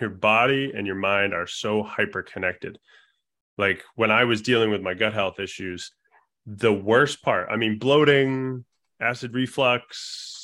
your 0.00 0.10
body 0.10 0.72
and 0.74 0.86
your 0.86 0.96
mind 0.96 1.32
are 1.32 1.46
so 1.46 1.82
hyper 1.82 2.22
connected. 2.22 2.78
Like 3.56 3.84
when 3.94 4.10
I 4.10 4.24
was 4.24 4.42
dealing 4.42 4.70
with 4.70 4.82
my 4.82 4.94
gut 4.94 5.14
health 5.14 5.38
issues, 5.38 5.92
the 6.44 6.72
worst 6.72 7.22
part, 7.22 7.48
I 7.50 7.56
mean, 7.56 7.78
bloating, 7.78 8.64
acid 9.00 9.32
reflux, 9.32 10.43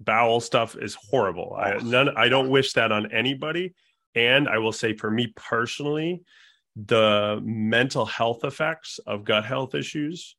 bowel 0.00 0.40
stuff 0.40 0.76
is 0.76 0.94
horrible. 0.94 1.56
I 1.58 1.76
none 1.82 2.16
I 2.16 2.28
don't 2.28 2.50
wish 2.50 2.72
that 2.74 2.92
on 2.92 3.12
anybody. 3.12 3.74
And 4.14 4.48
I 4.48 4.58
will 4.58 4.72
say 4.72 4.94
for 4.94 5.10
me 5.10 5.32
personally, 5.36 6.22
the 6.76 7.40
mental 7.42 8.04
health 8.04 8.44
effects 8.44 9.00
of 9.06 9.24
gut 9.24 9.44
health 9.44 9.74
issues 9.74 10.36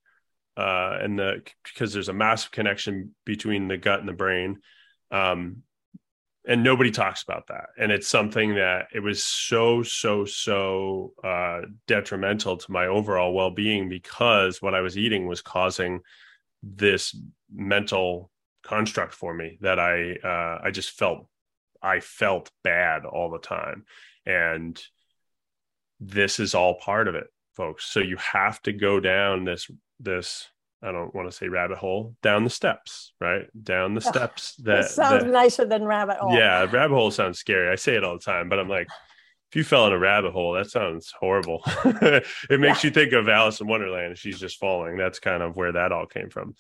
uh, 0.56 0.98
and 1.02 1.18
the 1.18 1.42
because 1.64 1.94
there's 1.94 2.10
a 2.10 2.14
massive 2.14 2.52
connection 2.52 3.16
between 3.26 3.68
the 3.68 3.78
gut 3.78 4.00
and 4.00 4.08
the 4.10 4.14
brain 4.14 4.60
um, 5.12 5.64
and 6.48 6.64
nobody 6.64 6.92
talks 6.92 7.24
about 7.24 7.48
that 7.48 7.66
and 7.80 7.92
it's 7.92 8.08
something 8.08 8.56
that 8.56 8.88
it 8.94 9.00
was 9.00 9.24
so 9.24 9.82
so 9.82 10.26
so 10.26 11.14
uh, 11.24 11.62
detrimental 11.88 12.58
to 12.58 12.72
my 12.72 12.86
overall 12.88 13.34
well-being 13.34 13.90
because 13.90 14.62
what 14.62 14.76
i 14.76 14.82
was 14.82 14.98
eating 14.98 15.28
was 15.28 15.42
causing 15.42 16.00
this 16.62 17.16
mental 17.52 18.32
construct 18.68 19.14
for 19.14 19.34
me 19.34 19.58
that 19.62 19.80
i 19.80 20.14
uh, 20.24 20.62
i 20.64 20.72
just 20.72 20.92
felt 20.92 21.28
i 21.82 22.00
felt 22.00 22.52
bad 22.64 23.06
all 23.06 23.32
the 23.32 23.40
time 23.40 23.86
and 24.26 24.82
this 26.00 26.40
is 26.40 26.54
all 26.54 26.76
part 26.80 27.08
of 27.08 27.16
it 27.16 27.28
folks 27.56 27.86
so 27.86 28.00
you 28.00 28.18
have 28.18 28.62
to 28.62 28.74
go 28.74 29.00
down 29.00 29.46
this 29.46 29.70
this 30.00 30.50
I 30.82 30.92
don't 30.92 31.14
want 31.16 31.30
to 31.30 31.36
say 31.36 31.48
rabbit 31.48 31.80
hole 31.80 32.16
down 32.22 32.44
the 32.44 32.52
steps, 32.52 33.14
right? 33.20 33.46
Down 33.64 33.96
the 33.96 34.02
steps. 34.02 34.56
That, 34.58 34.84
that 34.84 34.90
sounds 34.92 35.24
that, 35.24 35.32
nicer 35.32 35.66
than 35.66 35.84
rabbit 35.84 36.18
hole. 36.18 36.36
Yeah, 36.36 36.68
rabbit 36.72 36.94
hole 36.94 37.10
sounds 37.10 37.40
scary. 37.40 37.70
I 37.70 37.76
say 37.76 37.96
it 37.96 38.04
all 38.04 38.14
the 38.14 38.24
time, 38.24 38.48
but 38.48 38.60
I'm 38.60 38.70
like, 38.70 38.88
if 39.50 39.56
you 39.56 39.64
fell 39.64 39.88
in 39.88 39.94
a 39.94 39.98
rabbit 39.98 40.34
hole, 40.34 40.54
that 40.54 40.70
sounds 40.70 41.14
horrible. 41.18 41.64
it 41.86 42.60
makes 42.60 42.84
yeah. 42.84 42.88
you 42.88 42.92
think 42.92 43.14
of 43.14 43.28
Alice 43.28 43.60
in 43.60 43.68
Wonderland. 43.68 44.18
She's 44.18 44.40
just 44.40 44.60
falling. 44.60 44.98
That's 44.98 45.20
kind 45.20 45.42
of 45.42 45.56
where 45.56 45.72
that 45.72 45.92
all 45.92 46.06
came 46.06 46.30
from. 46.30 46.54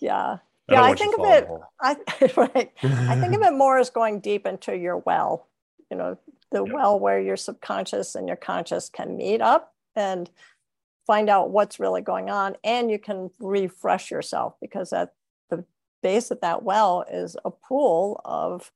Yeah. 0.00 0.38
Yeah, 0.72 0.82
I 0.82 0.94
think 0.94 1.18
of 1.18 1.24
it. 1.26 1.48
I 1.80 1.96
right. 2.36 2.72
I 2.82 3.20
think 3.20 3.34
of 3.34 3.42
it 3.42 3.52
more 3.56 3.78
as 3.78 3.90
going 3.90 4.20
deep 4.20 4.46
into 4.46 4.76
your 4.76 4.98
well. 4.98 5.48
You 5.90 5.96
know, 5.96 6.18
the 6.52 6.64
well 6.64 6.98
where 6.98 7.20
your 7.20 7.36
subconscious 7.36 8.14
and 8.14 8.28
your 8.28 8.36
conscious 8.36 8.88
can 8.88 9.16
meet 9.16 9.40
up 9.40 9.74
and 9.96 10.30
find 11.06 11.28
out 11.28 11.50
what's 11.50 11.80
really 11.80 12.00
going 12.00 12.30
on 12.30 12.56
and 12.62 12.90
you 12.90 12.98
can 12.98 13.30
refresh 13.40 14.10
yourself 14.10 14.54
because 14.60 14.92
at 14.92 15.12
the 15.50 15.64
base 16.02 16.30
of 16.30 16.40
that 16.40 16.62
well 16.62 17.04
is 17.10 17.36
a 17.44 17.50
pool 17.50 18.20
of 18.24 18.70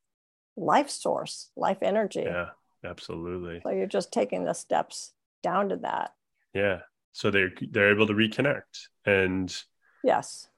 life 0.57 0.91
source 0.91 1.51
life 1.57 1.79
energy 1.83 2.23
yeah 2.25 2.49
absolutely 2.85 3.61
so 3.63 3.71
you're 3.71 3.87
just 3.87 4.13
taking 4.13 4.45
the 4.45 4.55
steps 4.55 5.13
down 5.43 5.69
to 5.69 5.77
that 5.77 6.15
yeah 6.55 6.81
so 7.13 7.31
they're 7.31 7.53
they're 7.71 7.93
able 7.93 8.07
to 8.07 8.15
reconnect 8.15 8.89
and 9.05 9.63
yes 10.03 10.49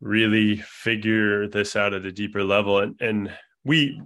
really 0.00 0.56
figure 0.56 1.48
this 1.48 1.74
out 1.76 1.94
at 1.94 2.04
a 2.04 2.12
deeper 2.12 2.44
level 2.44 2.78
and 2.78 3.00
and 3.00 3.32
we 3.64 4.00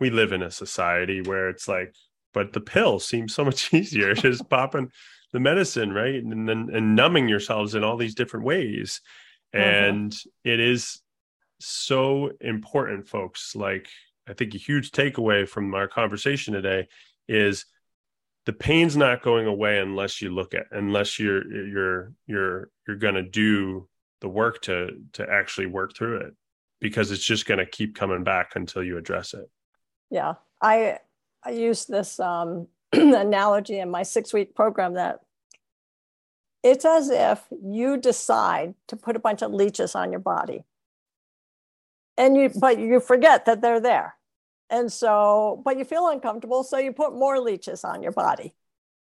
we 0.00 0.10
live 0.10 0.32
in 0.32 0.42
a 0.42 0.50
society 0.50 1.20
where 1.22 1.48
it's 1.48 1.68
like 1.68 1.94
but 2.32 2.52
the 2.52 2.60
pill 2.60 2.98
seems 2.98 3.34
so 3.34 3.44
much 3.44 3.72
easier 3.74 4.14
just 4.14 4.48
popping 4.48 4.90
the 5.32 5.40
medicine, 5.40 5.92
right? 5.92 6.22
And 6.22 6.48
then 6.48 6.70
and 6.72 6.96
numbing 6.96 7.28
yourselves 7.28 7.74
in 7.74 7.84
all 7.84 7.96
these 7.96 8.14
different 8.14 8.46
ways. 8.46 9.00
Mm-hmm. 9.54 9.64
And 9.64 10.16
it 10.44 10.60
is 10.60 11.00
so 11.60 12.30
important, 12.40 13.08
folks. 13.08 13.54
Like 13.54 13.88
I 14.28 14.34
think 14.34 14.54
a 14.54 14.58
huge 14.58 14.90
takeaway 14.90 15.48
from 15.48 15.74
our 15.74 15.88
conversation 15.88 16.54
today 16.54 16.88
is 17.28 17.64
the 18.46 18.52
pain's 18.52 18.96
not 18.96 19.22
going 19.22 19.46
away 19.46 19.78
unless 19.78 20.20
you 20.20 20.30
look 20.30 20.54
at 20.54 20.66
unless 20.72 21.18
you're 21.18 21.46
you're 21.66 22.12
you're 22.26 22.70
you're 22.86 22.96
going 22.96 23.14
to 23.14 23.22
do 23.22 23.88
the 24.20 24.28
work 24.28 24.62
to 24.62 24.90
to 25.14 25.26
actually 25.28 25.66
work 25.66 25.96
through 25.96 26.18
it 26.18 26.34
because 26.80 27.10
it's 27.10 27.24
just 27.24 27.46
going 27.46 27.58
to 27.58 27.66
keep 27.66 27.94
coming 27.94 28.24
back 28.24 28.52
until 28.54 28.82
you 28.82 28.96
address 28.96 29.34
it. 29.34 29.48
Yeah. 30.10 30.34
I 30.62 30.98
i 31.44 31.50
use 31.50 31.86
this 31.86 32.20
um 32.20 32.68
analogy 32.92 33.78
in 33.78 33.90
my 33.90 34.02
six 34.02 34.32
week 34.32 34.54
program 34.54 34.94
that 34.94 35.20
it's 36.62 36.84
as 36.84 37.08
if 37.08 37.42
you 37.62 37.96
decide 37.96 38.74
to 38.88 38.96
put 38.96 39.16
a 39.16 39.20
bunch 39.20 39.40
of 39.40 39.52
leeches 39.52 39.94
on 39.94 40.10
your 40.10 40.20
body. 40.20 40.64
And 42.18 42.36
you 42.36 42.50
but 42.54 42.78
you 42.78 43.00
forget 43.00 43.46
that 43.46 43.62
they're 43.62 43.80
there. 43.80 44.16
And 44.68 44.92
so 44.92 45.62
but 45.64 45.78
you 45.78 45.84
feel 45.84 46.08
uncomfortable 46.08 46.62
so 46.64 46.76
you 46.76 46.92
put 46.92 47.14
more 47.14 47.40
leeches 47.40 47.84
on 47.84 48.02
your 48.02 48.12
body 48.12 48.54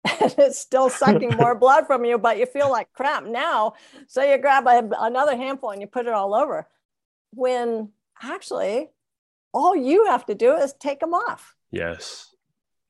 and 0.05 0.35
it's 0.38 0.59
still 0.59 0.89
sucking 0.89 1.35
more 1.38 1.55
blood 1.59 1.88
from 1.88 2.05
you 2.05 2.17
but 2.17 2.38
you 2.38 2.45
feel 2.45 2.69
like 2.69 2.91
crap 2.93 3.25
now. 3.25 3.73
So 4.07 4.23
you 4.23 4.38
grab 4.38 4.67
a, 4.67 4.89
another 4.99 5.35
handful 5.35 5.71
and 5.71 5.81
you 5.81 5.88
put 5.88 6.07
it 6.07 6.13
all 6.13 6.33
over. 6.33 6.67
When 7.33 7.89
actually 8.21 8.89
all 9.53 9.75
you 9.75 10.05
have 10.05 10.25
to 10.27 10.35
do 10.35 10.55
is 10.55 10.73
take 10.73 10.99
them 10.99 11.13
off. 11.13 11.55
Yes. 11.71 12.33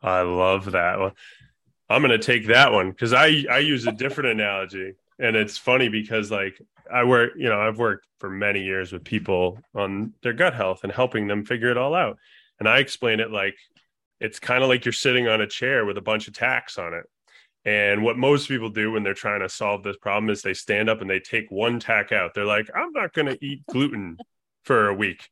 I 0.01 0.21
love 0.21 0.71
that 0.71 0.99
one. 0.99 1.11
I'm 1.89 2.01
going 2.01 2.17
to 2.17 2.25
take 2.25 2.47
that 2.47 2.71
one 2.71 2.91
because 2.91 3.13
I 3.13 3.45
I 3.49 3.59
use 3.59 3.87
a 3.87 3.91
different 3.91 4.29
analogy, 4.39 4.93
and 5.17 5.35
it's 5.35 5.57
funny 5.57 5.89
because 5.89 6.29
like 6.31 6.61
I 6.91 7.03
work, 7.03 7.31
you 7.35 7.49
know, 7.49 7.59
I've 7.59 7.79
worked 7.79 8.07
for 8.19 8.29
many 8.29 8.63
years 8.63 8.91
with 8.91 9.03
people 9.03 9.59
on 9.75 10.13
their 10.21 10.33
gut 10.33 10.53
health 10.53 10.81
and 10.83 10.91
helping 10.91 11.27
them 11.27 11.45
figure 11.45 11.69
it 11.69 11.77
all 11.77 11.95
out, 11.95 12.17
and 12.59 12.69
I 12.69 12.79
explain 12.79 13.19
it 13.19 13.31
like 13.31 13.55
it's 14.19 14.39
kind 14.39 14.63
of 14.63 14.69
like 14.69 14.85
you're 14.85 14.91
sitting 14.91 15.27
on 15.27 15.41
a 15.41 15.47
chair 15.47 15.85
with 15.85 15.97
a 15.97 16.01
bunch 16.01 16.27
of 16.27 16.33
tacks 16.33 16.77
on 16.77 16.93
it. 16.93 17.05
And 17.65 18.03
what 18.03 18.17
most 18.17 18.47
people 18.47 18.69
do 18.69 18.91
when 18.91 19.03
they're 19.03 19.13
trying 19.13 19.41
to 19.41 19.49
solve 19.49 19.83
this 19.83 19.97
problem 19.97 20.29
is 20.29 20.41
they 20.41 20.53
stand 20.53 20.89
up 20.89 21.01
and 21.01 21.09
they 21.09 21.19
take 21.19 21.51
one 21.51 21.79
tack 21.79 22.11
out. 22.11 22.33
They're 22.33 22.45
like, 22.45 22.69
I'm 22.73 22.91
not 22.93 23.13
going 23.13 23.27
to 23.27 23.45
eat 23.45 23.65
gluten 23.69 24.17
for 24.63 24.87
a 24.87 24.93
week. 24.93 25.29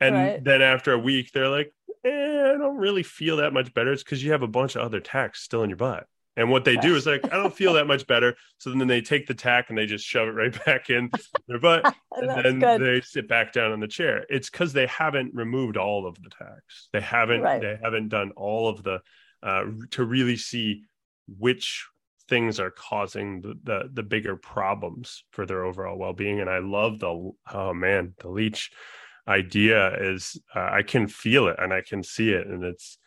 And 0.00 0.14
right. 0.14 0.44
then 0.44 0.62
after 0.62 0.92
a 0.92 0.98
week, 0.98 1.32
they're 1.32 1.48
like, 1.48 1.72
eh, 2.04 2.52
I 2.54 2.58
don't 2.58 2.76
really 2.76 3.02
feel 3.02 3.36
that 3.38 3.52
much 3.52 3.72
better. 3.74 3.92
It's 3.92 4.02
because 4.02 4.22
you 4.22 4.32
have 4.32 4.42
a 4.42 4.48
bunch 4.48 4.74
of 4.74 4.82
other 4.82 5.00
tacks 5.00 5.42
still 5.42 5.62
in 5.62 5.70
your 5.70 5.76
butt. 5.76 6.06
And 6.36 6.50
what 6.50 6.64
they 6.64 6.76
do 6.76 6.94
is 6.96 7.06
like, 7.06 7.24
I 7.32 7.36
don't 7.36 7.54
feel 7.54 7.72
that 7.74 7.86
much 7.86 8.06
better. 8.06 8.36
So 8.58 8.70
then 8.70 8.86
they 8.86 9.00
take 9.00 9.26
the 9.26 9.34
tack 9.34 9.66
and 9.68 9.78
they 9.78 9.86
just 9.86 10.04
shove 10.04 10.28
it 10.28 10.32
right 10.32 10.64
back 10.66 10.90
in 10.90 11.10
their 11.48 11.58
butt. 11.58 11.94
and 12.12 12.44
then 12.44 12.58
good. 12.58 12.80
they 12.80 13.00
sit 13.00 13.28
back 13.28 13.52
down 13.52 13.72
in 13.72 13.80
the 13.80 13.88
chair. 13.88 14.26
It's 14.28 14.50
because 14.50 14.72
they 14.72 14.86
haven't 14.86 15.34
removed 15.34 15.76
all 15.76 16.06
of 16.06 16.20
the 16.22 16.30
tacks. 16.30 16.88
They 16.92 17.00
haven't, 17.00 17.40
right. 17.40 17.60
they 17.60 17.78
haven't 17.82 18.08
done 18.08 18.32
all 18.36 18.68
of 18.68 18.82
the, 18.82 19.00
uh, 19.42 19.64
to 19.92 20.04
really 20.04 20.36
see 20.36 20.82
which 21.38 21.86
things 22.28 22.60
are 22.60 22.70
causing 22.70 23.40
the, 23.40 23.58
the, 23.62 23.90
the 23.92 24.02
bigger 24.02 24.36
problems 24.36 25.24
for 25.30 25.46
their 25.46 25.64
overall 25.64 25.96
well-being. 25.96 26.40
And 26.40 26.50
I 26.50 26.58
love 26.58 26.98
the, 26.98 27.32
oh 27.52 27.74
man, 27.74 28.14
the 28.18 28.28
leech 28.28 28.70
idea 29.28 29.96
is 30.12 30.40
uh, 30.54 30.68
I 30.72 30.82
can 30.82 31.08
feel 31.08 31.48
it 31.48 31.56
and 31.58 31.72
I 31.72 31.82
can 31.82 32.02
see 32.02 32.30
it, 32.30 32.46
and 32.46 32.62
it's 32.64 32.98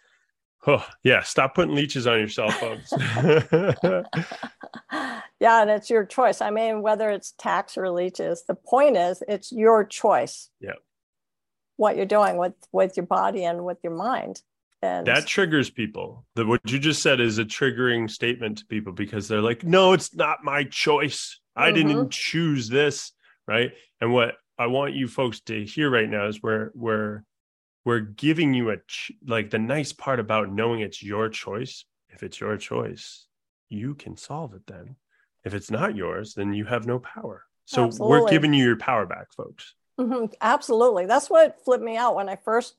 oh 0.68 0.86
yeah. 1.04 1.22
Stop 1.24 1.56
putting 1.56 1.76
leeches 1.76 2.08
on 2.08 2.20
your 2.20 2.28
cell 2.28 2.52
phones. 2.52 2.92
yeah, 5.40 5.62
and 5.62 5.70
it's 5.70 5.90
your 5.90 6.06
choice. 6.06 6.42
I 6.42 6.50
mean, 6.50 6.82
whether 6.82 7.10
it's 7.10 7.34
tacks 7.38 7.78
or 7.78 7.90
leeches, 7.90 8.44
the 8.48 8.56
point 8.56 8.98
is 8.98 9.24
it's 9.28 9.52
your 9.52 9.84
choice. 9.84 10.50
Yeah. 10.60 10.74
What 11.78 11.96
you're 11.96 12.06
doing 12.06 12.38
with 12.38 12.54
with 12.72 12.98
your 12.98 13.06
body 13.06 13.46
and 13.46 13.66
with 13.66 13.78
your 13.84 13.96
mind. 13.96 14.42
And 14.82 15.06
that 15.08 15.28
triggers 15.28 15.70
people. 15.70 16.26
The, 16.36 16.46
what 16.46 16.62
you 16.72 16.80
just 16.80 17.02
said 17.02 17.20
is 17.20 17.38
a 17.38 17.46
triggering 17.46 18.10
statement 18.10 18.60
to 18.60 18.66
people 18.66 18.94
because 18.94 19.28
they're 19.28 19.42
like, 19.42 19.64
no, 19.64 19.92
it's 19.92 20.16
not 20.16 20.44
my 20.44 20.64
choice. 20.64 21.40
I 21.56 21.72
mm-hmm. 21.72 21.88
didn't 21.88 22.12
choose 22.12 22.70
this. 22.70 23.12
Right. 23.46 23.72
And 24.00 24.14
what 24.14 24.36
I 24.58 24.68
want 24.68 24.94
you 24.94 25.08
folks 25.08 25.42
to 25.42 25.66
hear 25.66 25.90
right 25.90 26.10
now 26.10 26.28
is 26.28 26.42
where 26.42 26.72
we're 26.76 27.24
we're 27.90 28.02
giving 28.02 28.54
you 28.54 28.70
a 28.70 28.78
ch- 28.78 29.14
like 29.26 29.50
the 29.50 29.58
nice 29.58 29.92
part 29.92 30.20
about 30.20 30.54
knowing 30.54 30.82
it's 30.82 31.02
your 31.02 31.28
choice. 31.28 31.86
If 32.10 32.22
it's 32.22 32.40
your 32.40 32.56
choice, 32.56 33.26
you 33.68 33.96
can 33.96 34.16
solve 34.16 34.54
it. 34.54 34.62
Then, 34.68 34.96
if 35.44 35.56
it's 35.56 35.72
not 35.72 35.96
yours, 35.96 36.36
then 36.36 36.54
you 36.54 36.66
have 36.66 36.86
no 36.86 37.00
power. 37.00 37.46
So 37.66 37.86
Absolutely. 37.86 38.22
we're 38.22 38.30
giving 38.30 38.54
you 38.54 38.64
your 38.64 38.78
power 38.78 39.08
back, 39.08 39.34
folks. 39.36 39.74
Mm-hmm. 40.00 40.26
Absolutely, 40.40 41.08
that's 41.08 41.32
what 41.32 41.66
flipped 41.66 41.84
me 41.84 41.98
out 41.98 42.14
when 42.14 42.30
I 42.30 42.36
first 42.36 42.76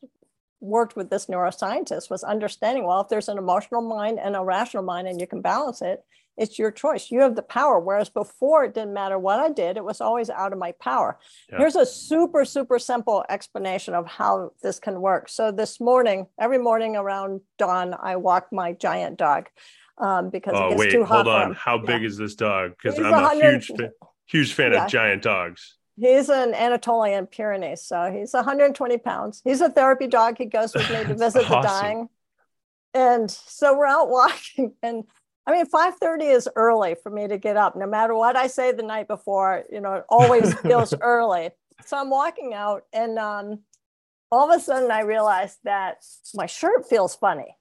worked 0.60 0.94
with 0.94 1.10
this 1.10 1.26
neuroscientist 1.26 2.08
was 2.08 2.22
understanding 2.22 2.86
well 2.86 3.00
if 3.00 3.08
there's 3.08 3.30
an 3.30 3.38
emotional 3.38 3.80
mind 3.80 4.20
and 4.20 4.36
a 4.36 4.44
rational 4.44 4.84
mind 4.84 5.08
and 5.08 5.18
you 5.18 5.26
can 5.26 5.40
balance 5.40 5.80
it 5.80 6.04
it's 6.36 6.58
your 6.58 6.70
choice. 6.70 7.10
You 7.10 7.20
have 7.20 7.36
the 7.36 7.42
power. 7.42 7.78
Whereas 7.78 8.08
before, 8.08 8.64
it 8.64 8.74
didn't 8.74 8.94
matter 8.94 9.18
what 9.18 9.40
I 9.40 9.50
did, 9.50 9.76
it 9.76 9.84
was 9.84 10.00
always 10.00 10.30
out 10.30 10.52
of 10.52 10.58
my 10.58 10.72
power. 10.72 11.18
Yeah. 11.50 11.58
Here's 11.58 11.76
a 11.76 11.86
super, 11.86 12.44
super 12.44 12.78
simple 12.78 13.24
explanation 13.28 13.94
of 13.94 14.06
how 14.06 14.52
this 14.62 14.78
can 14.78 15.00
work. 15.00 15.28
So, 15.28 15.52
this 15.52 15.80
morning, 15.80 16.26
every 16.38 16.58
morning 16.58 16.96
around 16.96 17.40
dawn, 17.58 17.94
I 18.00 18.16
walk 18.16 18.48
my 18.52 18.72
giant 18.72 19.18
dog 19.18 19.48
um, 19.98 20.30
because 20.30 20.54
oh, 20.56 20.66
it 20.66 20.70
gets 20.70 20.80
wait, 20.80 20.90
too 20.92 21.04
hot. 21.04 21.26
Hold 21.26 21.28
on. 21.28 21.54
How 21.54 21.78
big 21.78 22.02
yeah. 22.02 22.08
is 22.08 22.16
this 22.16 22.34
dog? 22.34 22.72
Because 22.82 22.98
I'm 22.98 23.12
a 23.12 23.34
huge, 23.34 23.70
huge 24.26 24.54
fan 24.54 24.72
yeah. 24.72 24.84
of 24.84 24.90
giant 24.90 25.22
dogs. 25.22 25.76
He's 25.96 26.30
an 26.30 26.54
Anatolian 26.54 27.26
Pyrenees, 27.26 27.82
so 27.82 28.10
he's 28.10 28.32
120 28.32 28.96
pounds. 28.98 29.42
He's 29.44 29.60
a 29.60 29.68
therapy 29.68 30.06
dog. 30.06 30.38
He 30.38 30.46
goes 30.46 30.74
with 30.74 30.88
me 30.90 31.04
to 31.04 31.14
visit 31.18 31.50
awesome. 31.50 31.62
the 31.62 31.68
dying. 31.68 32.08
And 32.94 33.30
so 33.30 33.76
we're 33.76 33.86
out 33.86 34.08
walking, 34.08 34.72
and 34.82 35.04
I 35.50 35.52
mean, 35.54 35.66
5:30 35.66 36.32
is 36.32 36.48
early 36.54 36.94
for 36.94 37.10
me 37.10 37.26
to 37.26 37.36
get 37.36 37.56
up. 37.56 37.74
No 37.74 37.86
matter 37.86 38.14
what 38.14 38.36
I 38.36 38.46
say 38.46 38.70
the 38.70 38.84
night 38.84 39.08
before, 39.08 39.64
you 39.70 39.80
know, 39.80 39.94
it 39.94 40.04
always 40.08 40.54
feels 40.60 40.94
early. 41.00 41.50
So 41.84 41.98
I'm 41.98 42.08
walking 42.08 42.54
out, 42.54 42.84
and 42.92 43.18
um, 43.18 43.60
all 44.30 44.48
of 44.48 44.56
a 44.56 44.62
sudden 44.62 44.92
I 44.92 45.00
realize 45.00 45.58
that 45.64 46.04
my 46.34 46.46
shirt 46.46 46.88
feels 46.88 47.16
funny, 47.16 47.56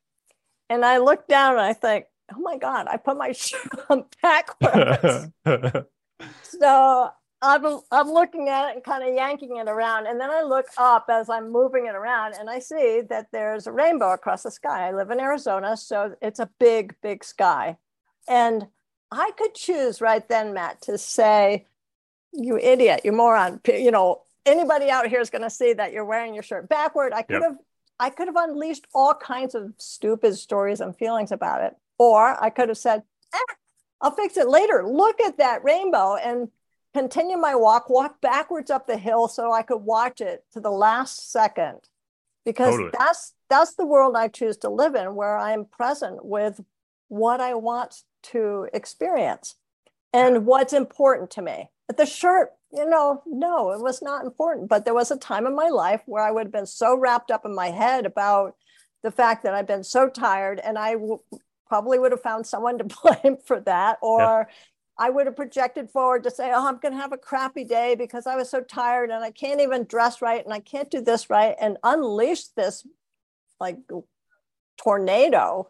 and 0.69 0.85
I 0.85 0.99
look 0.99 1.27
down 1.27 1.53
and 1.53 1.61
I 1.61 1.73
think, 1.73 2.05
oh 2.31 2.39
my 2.39 2.57
god, 2.57 2.87
I 2.87 2.97
put 2.97 3.17
my 3.17 3.31
shirt 3.33 3.67
on 3.89 4.05
backwards. 4.21 5.29
so 6.43 7.09
I'm, 7.41 7.79
I'm 7.91 8.11
looking 8.11 8.49
at 8.49 8.69
it 8.69 8.75
and 8.75 8.83
kind 8.83 9.07
of 9.07 9.13
yanking 9.13 9.57
it 9.57 9.69
around. 9.69 10.07
And 10.07 10.19
then 10.19 10.29
I 10.29 10.41
look 10.41 10.65
up 10.77 11.05
as 11.09 11.29
I'm 11.29 11.51
moving 11.51 11.85
it 11.85 11.95
around 11.95 12.35
and 12.37 12.49
I 12.49 12.59
see 12.59 13.01
that 13.09 13.27
there's 13.31 13.65
a 13.65 13.71
rainbow 13.71 14.11
across 14.11 14.43
the 14.43 14.51
sky. 14.51 14.89
I 14.89 14.91
live 14.91 15.09
in 15.09 15.19
Arizona, 15.19 15.77
so 15.77 16.15
it's 16.21 16.39
a 16.39 16.49
big, 16.59 16.95
big 17.01 17.23
sky. 17.23 17.77
And 18.27 18.67
I 19.11 19.31
could 19.37 19.55
choose 19.55 20.01
right 20.01 20.27
then, 20.27 20.53
Matt, 20.53 20.81
to 20.83 20.97
say, 20.97 21.65
you 22.31 22.57
idiot, 22.57 23.01
you 23.03 23.11
moron, 23.11 23.61
you 23.67 23.89
know, 23.91 24.21
anybody 24.45 24.89
out 24.89 25.07
here 25.07 25.21
is 25.21 25.29
going 25.29 25.41
to 25.41 25.49
see 25.49 25.73
that 25.73 25.93
you're 25.93 26.05
wearing 26.05 26.33
your 26.33 26.43
shirt 26.43 26.69
backward. 26.69 27.13
I 27.13 27.21
could 27.21 27.41
yep. 27.41 27.43
have, 27.43 27.57
I 27.99 28.09
could 28.09 28.27
have 28.27 28.35
unleashed 28.35 28.85
all 28.93 29.13
kinds 29.15 29.55
of 29.55 29.73
stupid 29.77 30.35
stories 30.35 30.81
and 30.81 30.95
feelings 30.95 31.31
about 31.31 31.63
it. 31.63 31.75
Or 31.97 32.41
I 32.41 32.49
could 32.49 32.69
have 32.69 32.77
said, 32.77 33.03
eh, 33.33 33.53
I'll 34.01 34.11
fix 34.11 34.37
it 34.37 34.47
later. 34.47 34.85
Look 34.87 35.19
at 35.21 35.37
that 35.37 35.63
rainbow. 35.63 36.15
And 36.15 36.49
continue 36.93 37.37
my 37.37 37.55
walk, 37.55 37.89
walk 37.89 38.21
backwards 38.21 38.71
up 38.71 38.87
the 38.87 38.97
hill 38.97 39.27
so 39.27 39.51
I 39.51 39.61
could 39.61 39.83
watch 39.83 40.21
it 40.21 40.43
to 40.53 40.59
the 40.59 40.71
last 40.71 41.31
second. 41.31 41.79
Because 42.45 42.75
totally. 42.75 42.91
that's 42.97 43.33
that's 43.49 43.75
the 43.75 43.85
world 43.85 44.15
I 44.15 44.27
choose 44.27 44.57
to 44.57 44.69
live 44.69 44.95
in, 44.95 45.15
where 45.15 45.37
I 45.37 45.51
am 45.51 45.65
present 45.65 46.25
with 46.25 46.61
what 47.09 47.41
I 47.41 47.55
want 47.55 48.03
to 48.21 48.67
experience 48.73 49.55
and 50.13 50.45
what's 50.45 50.73
important 50.73 51.31
to 51.31 51.41
me. 51.41 51.69
But 51.87 51.97
the 51.97 52.05
shirt, 52.05 52.51
you 52.71 52.87
know, 52.87 53.23
no, 53.25 53.71
it 53.71 53.81
was 53.81 54.01
not 54.01 54.23
important. 54.23 54.69
But 54.69 54.85
there 54.85 54.93
was 54.93 55.11
a 55.11 55.17
time 55.17 55.45
in 55.45 55.55
my 55.55 55.69
life 55.69 56.01
where 56.05 56.23
I 56.23 56.31
would 56.31 56.45
have 56.45 56.51
been 56.51 56.65
so 56.65 56.97
wrapped 56.97 57.31
up 57.31 57.45
in 57.45 57.53
my 57.53 57.71
head 57.71 58.05
about 58.05 58.55
the 59.03 59.11
fact 59.11 59.43
that 59.43 59.53
I've 59.53 59.67
been 59.67 59.83
so 59.83 60.09
tired, 60.09 60.59
and 60.59 60.77
I 60.77 60.93
w- 60.93 61.19
probably 61.67 61.99
would 61.99 62.11
have 62.11 62.21
found 62.21 62.45
someone 62.45 62.77
to 62.77 62.83
blame 63.23 63.37
for 63.45 63.59
that, 63.61 63.97
or 64.01 64.47
yeah. 64.47 64.55
I 64.99 65.09
would 65.09 65.27
have 65.27 65.35
projected 65.37 65.89
forward 65.89 66.23
to 66.23 66.31
say, 66.31 66.51
oh, 66.53 66.67
I'm 66.67 66.77
going 66.77 66.93
to 66.93 66.99
have 66.99 67.13
a 67.13 67.17
crappy 67.17 67.63
day 67.63 67.95
because 67.95 68.27
I 68.27 68.35
was 68.35 68.49
so 68.49 68.59
tired 68.59 69.09
and 69.11 69.23
I 69.23 69.31
can't 69.31 69.61
even 69.61 69.85
dress 69.85 70.21
right 70.21 70.43
and 70.43 70.53
I 70.53 70.59
can't 70.59 70.91
do 70.91 70.99
this 70.99 71.29
right 71.29 71.55
and 71.59 71.77
unleash 71.83 72.47
this 72.49 72.85
like 73.61 73.77
tornado 74.77 75.69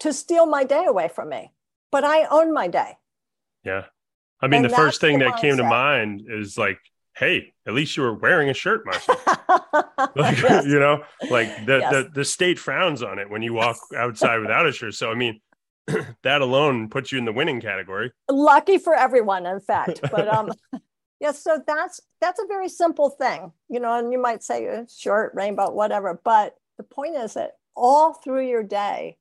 to 0.00 0.12
steal 0.12 0.46
my 0.46 0.62
day 0.62 0.84
away 0.86 1.08
from 1.08 1.28
me. 1.28 1.52
But 1.90 2.04
I 2.04 2.26
own 2.26 2.52
my 2.52 2.68
day. 2.68 2.96
Yeah. 3.64 3.86
I 4.40 4.46
mean, 4.46 4.64
and 4.64 4.72
the 4.72 4.76
first 4.76 5.00
thing 5.00 5.18
the 5.18 5.26
that 5.26 5.40
came 5.40 5.56
to 5.56 5.64
mind 5.64 6.26
is 6.28 6.56
like, 6.56 6.78
hey, 7.16 7.52
at 7.66 7.74
least 7.74 7.96
you 7.96 8.04
were 8.04 8.14
wearing 8.14 8.48
a 8.48 8.54
shirt, 8.54 8.84
Marshall. 8.84 9.16
like, 10.14 10.38
yes. 10.42 10.66
you 10.66 10.78
know, 10.78 11.02
like 11.30 11.66
the, 11.66 11.78
yes. 11.78 11.92
the, 11.92 12.10
the 12.14 12.24
state 12.24 12.60
frowns 12.60 13.02
on 13.02 13.18
it 13.18 13.28
when 13.28 13.42
you 13.42 13.54
walk 13.54 13.76
outside 13.96 14.38
without 14.40 14.66
a 14.66 14.72
shirt. 14.72 14.94
So, 14.94 15.10
I 15.10 15.14
mean, 15.14 15.40
that 16.22 16.40
alone 16.40 16.88
puts 16.88 17.12
you 17.12 17.18
in 17.18 17.24
the 17.24 17.32
winning 17.32 17.60
category. 17.60 18.12
Lucky 18.30 18.78
for 18.78 18.94
everyone, 18.94 19.46
in 19.46 19.60
fact. 19.60 20.00
But 20.10 20.28
um, 20.28 20.50
yeah, 21.20 21.32
so 21.32 21.62
that's 21.66 22.00
that's 22.20 22.40
a 22.40 22.46
very 22.46 22.68
simple 22.68 23.10
thing, 23.10 23.52
you 23.68 23.80
know. 23.80 23.98
And 23.98 24.12
you 24.12 24.20
might 24.20 24.42
say 24.42 24.68
uh, 24.68 24.84
short, 24.94 25.32
rainbow, 25.34 25.70
whatever. 25.70 26.20
But 26.24 26.54
the 26.76 26.84
point 26.84 27.16
is 27.16 27.34
that 27.34 27.52
all 27.76 28.14
through 28.14 28.48
your 28.48 28.62
day, 28.62 29.16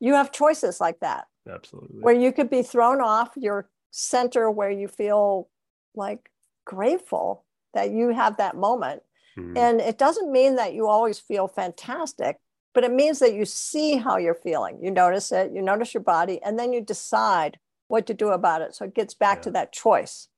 you 0.00 0.14
have 0.14 0.32
choices 0.32 0.80
like 0.80 1.00
that. 1.00 1.26
Absolutely. 1.48 2.00
Where 2.00 2.14
you 2.14 2.32
could 2.32 2.50
be 2.50 2.62
thrown 2.62 3.00
off 3.00 3.32
your 3.36 3.68
center, 3.90 4.50
where 4.50 4.70
you 4.70 4.88
feel 4.88 5.48
like 5.94 6.30
grateful 6.64 7.44
that 7.74 7.90
you 7.90 8.10
have 8.10 8.38
that 8.38 8.56
moment. 8.56 9.02
Mm-hmm. 9.38 9.56
And 9.56 9.80
it 9.80 9.98
doesn't 9.98 10.30
mean 10.30 10.56
that 10.56 10.74
you 10.74 10.86
always 10.86 11.18
feel 11.18 11.48
fantastic 11.48 12.38
but 12.74 12.84
it 12.84 12.92
means 12.92 13.20
that 13.20 13.34
you 13.34 13.44
see 13.44 13.96
how 13.96 14.18
you're 14.18 14.34
feeling. 14.34 14.78
You 14.82 14.90
notice 14.90 15.32
it, 15.32 15.52
you 15.52 15.62
notice 15.62 15.94
your 15.94 16.02
body, 16.02 16.42
and 16.42 16.58
then 16.58 16.72
you 16.72 16.80
decide 16.80 17.58
what 17.88 18.06
to 18.06 18.14
do 18.14 18.28
about 18.28 18.62
it. 18.62 18.74
So 18.74 18.84
it 18.86 18.94
gets 18.94 19.14
back 19.14 19.38
yeah. 19.38 19.42
to 19.42 19.50
that 19.52 19.72
choice. 19.72 20.28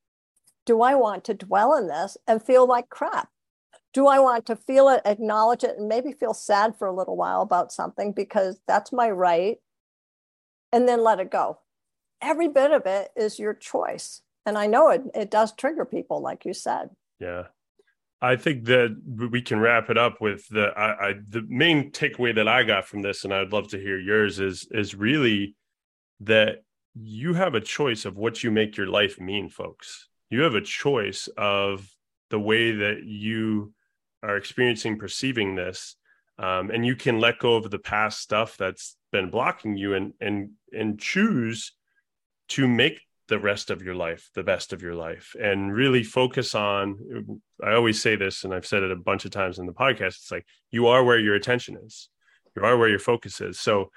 Do 0.66 0.82
I 0.82 0.94
want 0.94 1.24
to 1.24 1.34
dwell 1.34 1.74
in 1.74 1.88
this 1.88 2.16
and 2.26 2.42
feel 2.42 2.66
like 2.66 2.90
crap? 2.90 3.30
Do 3.94 4.06
I 4.06 4.18
want 4.18 4.44
to 4.46 4.56
feel 4.56 4.88
it, 4.90 5.00
acknowledge 5.06 5.64
it, 5.64 5.78
and 5.78 5.88
maybe 5.88 6.12
feel 6.12 6.34
sad 6.34 6.76
for 6.76 6.86
a 6.86 6.94
little 6.94 7.16
while 7.16 7.40
about 7.40 7.72
something 7.72 8.12
because 8.12 8.60
that's 8.68 8.92
my 8.92 9.10
right, 9.10 9.58
and 10.72 10.86
then 10.86 11.02
let 11.02 11.20
it 11.20 11.30
go? 11.30 11.60
Every 12.20 12.48
bit 12.48 12.72
of 12.72 12.84
it 12.84 13.10
is 13.16 13.38
your 13.38 13.54
choice. 13.54 14.20
And 14.44 14.58
I 14.58 14.66
know 14.66 14.90
it, 14.90 15.02
it 15.14 15.30
does 15.30 15.52
trigger 15.52 15.84
people, 15.84 16.20
like 16.20 16.44
you 16.44 16.52
said. 16.52 16.90
Yeah. 17.18 17.44
I 18.20 18.36
think 18.36 18.64
that 18.64 18.96
we 19.30 19.42
can 19.42 19.60
wrap 19.60 19.90
it 19.90 19.98
up 19.98 20.20
with 20.20 20.48
the 20.48 20.68
I, 20.68 21.08
I, 21.08 21.14
the 21.28 21.42
main 21.48 21.90
takeaway 21.92 22.34
that 22.34 22.48
I 22.48 22.62
got 22.62 22.86
from 22.86 23.02
this, 23.02 23.24
and 23.24 23.32
I'd 23.32 23.52
love 23.52 23.68
to 23.68 23.78
hear 23.78 23.98
yours 23.98 24.40
is 24.40 24.66
is 24.70 24.94
really 24.94 25.54
that 26.20 26.62
you 26.94 27.34
have 27.34 27.54
a 27.54 27.60
choice 27.60 28.06
of 28.06 28.16
what 28.16 28.42
you 28.42 28.50
make 28.50 28.76
your 28.76 28.86
life 28.86 29.20
mean, 29.20 29.50
folks. 29.50 30.08
You 30.30 30.42
have 30.42 30.54
a 30.54 30.62
choice 30.62 31.28
of 31.36 31.86
the 32.30 32.40
way 32.40 32.72
that 32.72 33.04
you 33.04 33.74
are 34.22 34.36
experiencing, 34.36 34.98
perceiving 34.98 35.54
this, 35.54 35.96
um, 36.38 36.70
and 36.70 36.86
you 36.86 36.96
can 36.96 37.20
let 37.20 37.38
go 37.38 37.56
of 37.56 37.70
the 37.70 37.78
past 37.78 38.20
stuff 38.20 38.56
that's 38.56 38.96
been 39.12 39.30
blocking 39.30 39.76
you, 39.76 39.92
and 39.92 40.14
and 40.20 40.52
and 40.72 40.98
choose 40.98 41.74
to 42.48 42.66
make 42.66 43.02
the 43.28 43.38
rest 43.38 43.70
of 43.70 43.82
your 43.82 43.94
life 43.94 44.30
the 44.34 44.42
best 44.42 44.72
of 44.72 44.82
your 44.82 44.94
life 44.94 45.34
and 45.40 45.74
really 45.74 46.02
focus 46.02 46.54
on 46.54 47.40
i 47.64 47.72
always 47.72 48.00
say 48.00 48.14
this 48.14 48.44
and 48.44 48.54
i've 48.54 48.66
said 48.66 48.82
it 48.82 48.92
a 48.92 48.96
bunch 48.96 49.24
of 49.24 49.30
times 49.30 49.58
in 49.58 49.66
the 49.66 49.72
podcast 49.72 50.16
it's 50.16 50.30
like 50.30 50.46
you 50.70 50.86
are 50.88 51.04
where 51.04 51.18
your 51.18 51.34
attention 51.34 51.78
is. 51.84 52.08
You 52.54 52.62
are 52.62 52.76
where 52.76 52.88
your 52.88 52.98
focus 52.98 53.40
is. 53.40 53.58
So 53.58 53.90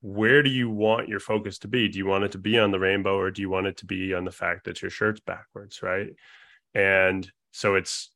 where 0.00 0.42
do 0.42 0.50
you 0.50 0.70
want 0.70 1.08
your 1.08 1.20
focus 1.20 1.58
to 1.60 1.68
be? 1.68 1.88
Do 1.88 1.98
you 1.98 2.06
want 2.06 2.24
it 2.24 2.32
to 2.32 2.38
be 2.38 2.58
on 2.58 2.70
the 2.70 2.78
rainbow 2.78 3.16
or 3.16 3.30
do 3.30 3.42
you 3.42 3.50
want 3.50 3.66
it 3.66 3.78
to 3.78 3.86
be 3.86 4.14
on 4.14 4.24
the 4.24 4.30
fact 4.30 4.64
that 4.64 4.80
your 4.80 4.90
shirt's 4.90 5.20
backwards 5.20 5.82
right? 5.82 6.08
And 6.74 7.30
so 7.52 7.74
it's 7.74 8.10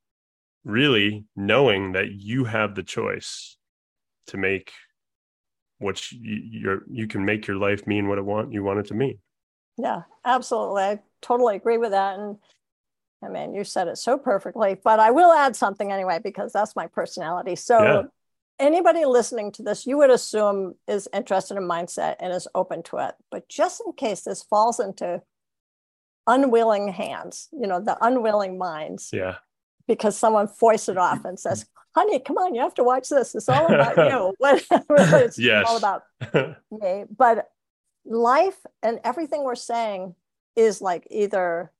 really 0.65 1.25
knowing 1.35 1.93
that 1.93 2.13
you 2.13 2.45
have 2.45 2.75
the 2.75 2.83
choice 2.83 3.57
to 4.29 4.37
make 4.37 4.73
what 5.79 6.13
you, 6.13 6.83
you 6.89 7.09
can 7.09 7.25
make 7.25 7.49
your 7.49 7.57
life 7.57 7.87
mean 7.89 8.07
what 8.07 8.19
it 8.19 8.25
want 8.25 8.53
you 8.53 8.63
want 8.63 8.79
it 8.79 8.87
to 8.87 8.95
mean 8.95 9.19
yeah, 9.83 10.03
absolutely. 10.25 10.83
I 10.83 11.01
totally 11.21 11.57
agree 11.57 11.77
with 11.77 11.91
that. 11.91 12.19
And 12.19 12.37
I 13.25 13.29
mean, 13.29 13.55
you 13.55 13.65
said 13.65 13.89
it 13.89 13.99
so 13.99 14.17
perfectly, 14.17 14.77
but 14.83 15.01
I 15.01 15.11
will 15.11 15.33
add 15.33 15.57
something 15.57 15.91
anyway, 15.91 16.21
because 16.23 16.53
that's 16.53 16.77
my 16.77 16.87
personality. 16.87 17.57
So, 17.57 17.83
yeah. 17.83 18.03
anybody 18.59 19.05
listening 19.05 19.51
to 19.53 19.63
this, 19.63 19.87
you 19.87 19.97
would 19.99 20.11
assume 20.11 20.75
is 20.87 21.09
interested 21.13 21.57
in 21.57 21.65
mindset 21.65 22.17
and 22.21 22.33
is 22.33 22.47
open 22.55 22.83
to 22.85 22.99
it. 22.99 23.15
But 23.31 23.49
just 23.49 23.83
in 23.85 23.93
case 23.93 24.23
this 24.23 24.43
falls 24.43 24.79
into 24.79 25.23
unwilling 26.27 26.89
hands, 26.89 27.49
you 27.53 27.67
know, 27.67 27.81
the 27.81 27.97
unwilling 28.01 28.59
minds. 28.59 29.11
Yeah. 29.13 29.37
Because 29.89 30.17
someone 30.17 30.47
foists 30.47 30.89
it 30.89 30.97
off 30.97 31.25
and 31.25 31.39
says, 31.39 31.67
honey, 31.95 32.21
come 32.21 32.39
on, 32.39 32.55
you 32.55 32.61
have 32.61 32.75
to 32.75 32.85
watch 32.85 33.09
this. 33.09 33.35
It's 33.35 33.49
all 33.49 33.67
about 33.67 33.97
you. 34.13 34.35
it's 34.91 35.39
yes. 35.39 35.65
all 35.67 35.77
about 35.77 36.05
me. 36.71 37.05
But 37.17 37.49
life 38.05 38.59
and 38.83 39.01
everything 39.05 39.45
we're 39.45 39.55
saying 39.55 40.15
is 40.57 40.81
like 40.81 41.07
either 41.11 41.71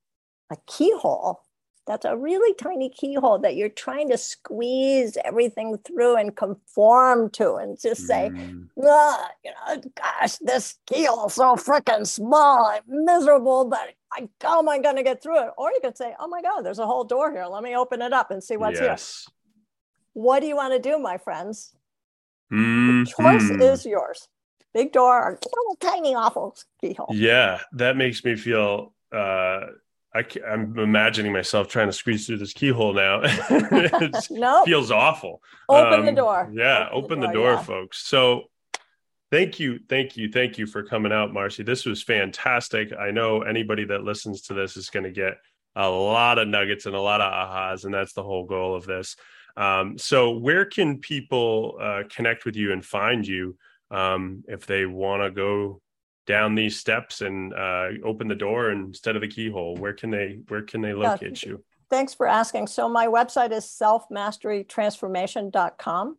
a 0.51 0.57
keyhole 0.67 1.43
that's 1.87 2.05
a 2.05 2.17
really 2.17 2.55
tiny 2.55 2.89
keyhole 2.89 3.39
that 3.39 3.57
you're 3.57 3.69
trying 3.69 4.09
to 4.09 4.17
squeeze 4.17 5.19
everything 5.25 5.77
through 5.79 6.17
and 6.17 6.37
conform 6.37 7.29
to 7.31 7.55
and 7.55 7.81
just 7.81 8.07
say 8.07 8.31
mm. 8.33 8.69
you 8.77 9.51
know 9.51 9.83
gosh 9.97 10.37
this 10.37 10.79
keyhole 10.87 11.29
so 11.29 11.57
freaking 11.57 12.07
small 12.07 12.67
i'm 12.67 13.05
miserable 13.05 13.65
but 13.65 13.95
I, 14.13 14.29
how 14.41 14.61
am 14.61 14.69
i 14.69 14.79
going 14.79 14.97
to 14.97 15.03
get 15.03 15.23
through 15.23 15.41
it 15.41 15.51
or 15.59 15.71
you 15.71 15.81
could 15.83 15.97
say 15.97 16.15
oh 16.21 16.29
my 16.29 16.43
god 16.43 16.63
there's 16.63 16.79
a 16.79 16.87
whole 16.87 17.05
door 17.05 17.33
here 17.33 17.47
let 17.47 17.63
me 17.63 17.77
open 17.77 18.01
it 18.01 18.13
up 18.13 18.31
and 18.31 18.43
see 18.43 18.57
what's 18.57 18.81
yes. 18.81 19.27
here 19.27 19.33
what 20.15 20.41
do 20.41 20.47
you 20.47 20.57
want 20.57 20.73
to 20.75 20.79
do 20.79 20.99
my 20.99 21.19
friends 21.19 21.75
mm-hmm. 22.53 23.05
the 23.05 23.11
choice 23.11 23.51
is 23.51 23.85
yours 23.85 24.29
big 24.75 24.93
door 24.93 25.23
or 25.23 25.31
little 25.33 25.77
tiny 25.81 26.15
awful 26.15 26.57
keyhole. 26.81 27.09
Yeah, 27.13 27.61
that 27.73 27.97
makes 27.97 28.25
me 28.25 28.37
feel. 28.37 28.95
Uh, 29.13 29.67
I, 30.15 30.25
am 30.47 30.79
imagining 30.79 31.33
myself 31.33 31.69
trying 31.69 31.89
to 31.89 31.93
squeeze 31.93 32.27
through 32.27 32.39
this 32.39 32.53
keyhole 32.53 32.93
now. 32.93 33.21
it 33.25 34.27
nope. 34.31 34.67
feels 34.67 34.91
awful. 34.91 35.43
Open 35.69 36.01
um, 36.01 36.07
the 36.07 36.13
door. 36.13 36.51
Yeah, 36.53 36.89
open, 36.91 37.05
open 37.05 37.21
the, 37.21 37.27
door, 37.27 37.33
the 37.33 37.39
door 37.39 37.53
yeah. 37.53 37.63
folks. 37.63 38.07
So 38.07 38.43
thank 39.31 39.59
you, 39.59 39.81
thank 39.89 40.17
you, 40.17 40.31
thank 40.31 40.59
you 40.59 40.67
for 40.67 40.83
coming 40.83 41.13
out, 41.13 41.33
Marcy. 41.33 41.63
This 41.63 41.87
was 41.87 42.03
fantastic. 42.03 42.93
I 42.93 43.11
know 43.11 43.41
anybody 43.43 43.85
that 43.87 44.05
listens 44.05 44.43
to 44.43 44.55
this 44.55 44.77
is 44.77 44.91
going 44.91 45.05
to 45.05 45.11
get 45.11 45.39
a 45.75 45.89
lot 45.89 46.39
of 46.39 46.49
nuggets 46.49 46.85
and 46.85 46.95
a 46.95 47.01
lot 47.01 47.23
of 47.23 47.33
ahas, 47.33 47.85
and 47.85 47.95
that's 47.95 48.13
the 48.13 48.23
whole 48.23 48.45
goal 48.45 48.75
of 48.75 48.85
this. 48.85 49.17
Um, 49.57 49.97
so, 49.99 50.33
where 50.33 50.65
can 50.65 50.99
people 50.99 51.79
uh, 51.81 52.03
connect 52.11 52.45
with 52.45 52.57
you 52.57 52.73
and 52.73 52.85
find 52.85 53.27
you 53.27 53.57
um, 53.93 54.43
if 54.49 54.67
they 54.67 54.87
want 54.87 55.23
to 55.23 55.31
go 55.31 55.81
down 56.27 56.55
these 56.55 56.79
steps 56.79 57.21
and 57.21 57.53
uh, 57.53 57.89
open 58.05 58.29
the 58.29 58.35
door 58.35 58.71
instead 58.71 59.17
of 59.17 59.23
the 59.23 59.29
keyhole? 59.29 59.77
Where 59.77 59.93
can 59.93 60.11
they 60.11 60.39
Where 60.49 60.63
can 60.63 60.81
they 60.81 60.95
locate 60.95 61.43
yeah. 61.43 61.51
you? 61.51 61.63
Thanks 61.91 62.15
for 62.15 62.27
asking. 62.27 62.69
So, 62.69 62.89
my 62.89 63.07
website 63.07 63.53
is 63.53 63.67
selfmasterytransformation.com. 63.67 66.17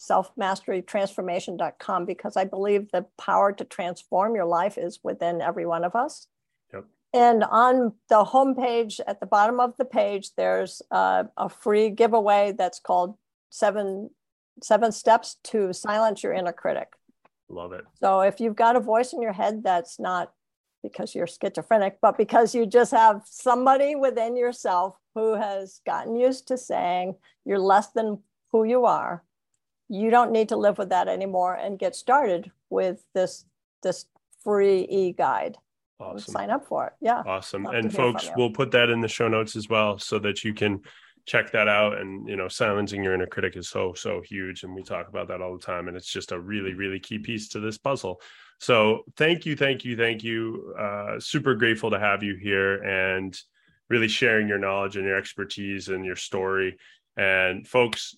Selfmasterytransformation.com 0.00 2.04
because 2.04 2.36
I 2.36 2.44
believe 2.44 2.90
the 2.90 3.06
power 3.18 3.52
to 3.52 3.64
transform 3.64 4.34
your 4.34 4.46
life 4.46 4.76
is 4.78 4.98
within 5.02 5.40
every 5.40 5.66
one 5.66 5.84
of 5.84 5.94
us. 5.94 6.26
And 7.12 7.42
on 7.42 7.94
the 8.08 8.24
homepage 8.24 9.00
at 9.04 9.18
the 9.18 9.26
bottom 9.26 9.58
of 9.58 9.76
the 9.76 9.84
page, 9.84 10.30
there's 10.36 10.80
uh, 10.90 11.24
a 11.36 11.48
free 11.48 11.90
giveaway 11.90 12.54
that's 12.56 12.78
called 12.78 13.16
seven 13.50 14.10
seven 14.62 14.92
steps 14.92 15.36
to 15.44 15.72
silence 15.72 16.22
your 16.22 16.32
inner 16.32 16.52
critic. 16.52 16.88
Love 17.48 17.72
it. 17.72 17.84
So 18.00 18.20
if 18.20 18.40
you've 18.40 18.56
got 18.56 18.76
a 18.76 18.80
voice 18.80 19.12
in 19.12 19.20
your 19.22 19.32
head 19.32 19.62
that's 19.64 19.98
not 19.98 20.32
because 20.82 21.14
you're 21.14 21.26
schizophrenic, 21.26 21.98
but 22.00 22.16
because 22.16 22.54
you 22.54 22.64
just 22.64 22.92
have 22.92 23.22
somebody 23.26 23.94
within 23.94 24.36
yourself 24.36 24.96
who 25.14 25.34
has 25.34 25.80
gotten 25.84 26.16
used 26.16 26.48
to 26.48 26.56
saying 26.56 27.16
you're 27.44 27.58
less 27.58 27.88
than 27.88 28.18
who 28.52 28.64
you 28.64 28.84
are, 28.84 29.24
you 29.88 30.10
don't 30.10 30.32
need 30.32 30.48
to 30.50 30.56
live 30.56 30.78
with 30.78 30.90
that 30.90 31.08
anymore 31.08 31.54
and 31.54 31.78
get 31.78 31.94
started 31.94 32.50
with 32.70 33.04
this 33.14 33.44
this 33.82 34.06
free 34.44 34.86
e-guide. 34.88 35.56
Awesome. 35.98 36.32
Sign 36.32 36.50
up 36.50 36.66
for 36.66 36.86
it. 36.86 36.92
Yeah. 37.00 37.22
Awesome. 37.26 37.66
And 37.66 37.92
folks, 37.92 38.30
we'll 38.36 38.52
put 38.52 38.70
that 38.70 38.88
in 38.88 39.00
the 39.00 39.08
show 39.08 39.28
notes 39.28 39.54
as 39.54 39.68
well 39.68 39.98
so 39.98 40.18
that 40.20 40.44
you 40.44 40.54
can 40.54 40.80
check 41.26 41.52
that 41.52 41.68
out. 41.68 41.98
And, 41.98 42.28
you 42.28 42.36
know, 42.36 42.48
silencing 42.48 43.02
your 43.02 43.14
inner 43.14 43.26
critic 43.26 43.56
is 43.56 43.68
so, 43.68 43.92
so 43.94 44.20
huge. 44.20 44.62
And 44.62 44.74
we 44.74 44.82
talk 44.82 45.08
about 45.08 45.28
that 45.28 45.40
all 45.40 45.56
the 45.56 45.64
time. 45.64 45.88
And 45.88 45.96
it's 45.96 46.12
just 46.12 46.32
a 46.32 46.40
really, 46.40 46.74
really 46.74 47.00
key 47.00 47.18
piece 47.18 47.48
to 47.50 47.60
this 47.60 47.78
puzzle. 47.78 48.20
So 48.58 49.04
thank 49.16 49.46
you, 49.46 49.56
thank 49.56 49.84
you, 49.84 49.96
thank 49.96 50.22
you. 50.22 50.74
Uh, 50.78 51.18
super 51.18 51.54
grateful 51.54 51.90
to 51.90 51.98
have 51.98 52.22
you 52.22 52.36
here 52.36 52.82
and 52.82 53.38
really 53.88 54.08
sharing 54.08 54.48
your 54.48 54.58
knowledge 54.58 54.96
and 54.96 55.06
your 55.06 55.16
expertise 55.16 55.88
and 55.88 56.04
your 56.04 56.16
story. 56.16 56.76
And 57.16 57.66
folks, 57.66 58.16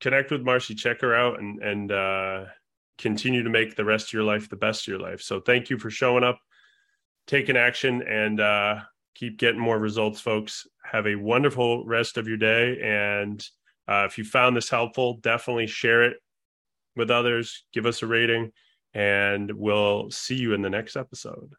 connect 0.00 0.30
with 0.30 0.42
Marcy, 0.42 0.74
check 0.74 1.00
her 1.02 1.14
out 1.14 1.38
and, 1.38 1.62
and, 1.62 1.92
uh, 1.92 2.44
continue 2.98 3.42
to 3.42 3.50
make 3.50 3.76
the 3.76 3.84
rest 3.84 4.08
of 4.08 4.12
your 4.12 4.24
life 4.24 4.50
the 4.50 4.56
best 4.56 4.82
of 4.82 4.88
your 4.88 5.00
life. 5.00 5.22
So 5.22 5.40
thank 5.40 5.70
you 5.70 5.78
for 5.78 5.90
showing 5.90 6.22
up 6.22 6.38
taking 7.26 7.56
action 7.56 8.02
and 8.02 8.40
uh, 8.40 8.80
keep 9.14 9.38
getting 9.38 9.60
more 9.60 9.78
results, 9.78 10.20
folks. 10.20 10.66
Have 10.90 11.06
a 11.06 11.14
wonderful 11.14 11.84
rest 11.84 12.16
of 12.16 12.26
your 12.26 12.36
day. 12.36 12.80
And 12.82 13.44
uh, 13.86 14.06
if 14.08 14.18
you 14.18 14.24
found 14.24 14.56
this 14.56 14.68
helpful, 14.68 15.18
definitely 15.18 15.66
share 15.66 16.02
it 16.02 16.16
with 16.96 17.10
others, 17.10 17.64
give 17.72 17.86
us 17.86 18.02
a 18.02 18.06
rating, 18.06 18.52
and 18.92 19.52
we'll 19.52 20.10
see 20.10 20.34
you 20.34 20.52
in 20.52 20.62
the 20.62 20.70
next 20.70 20.96
episode. 20.96 21.52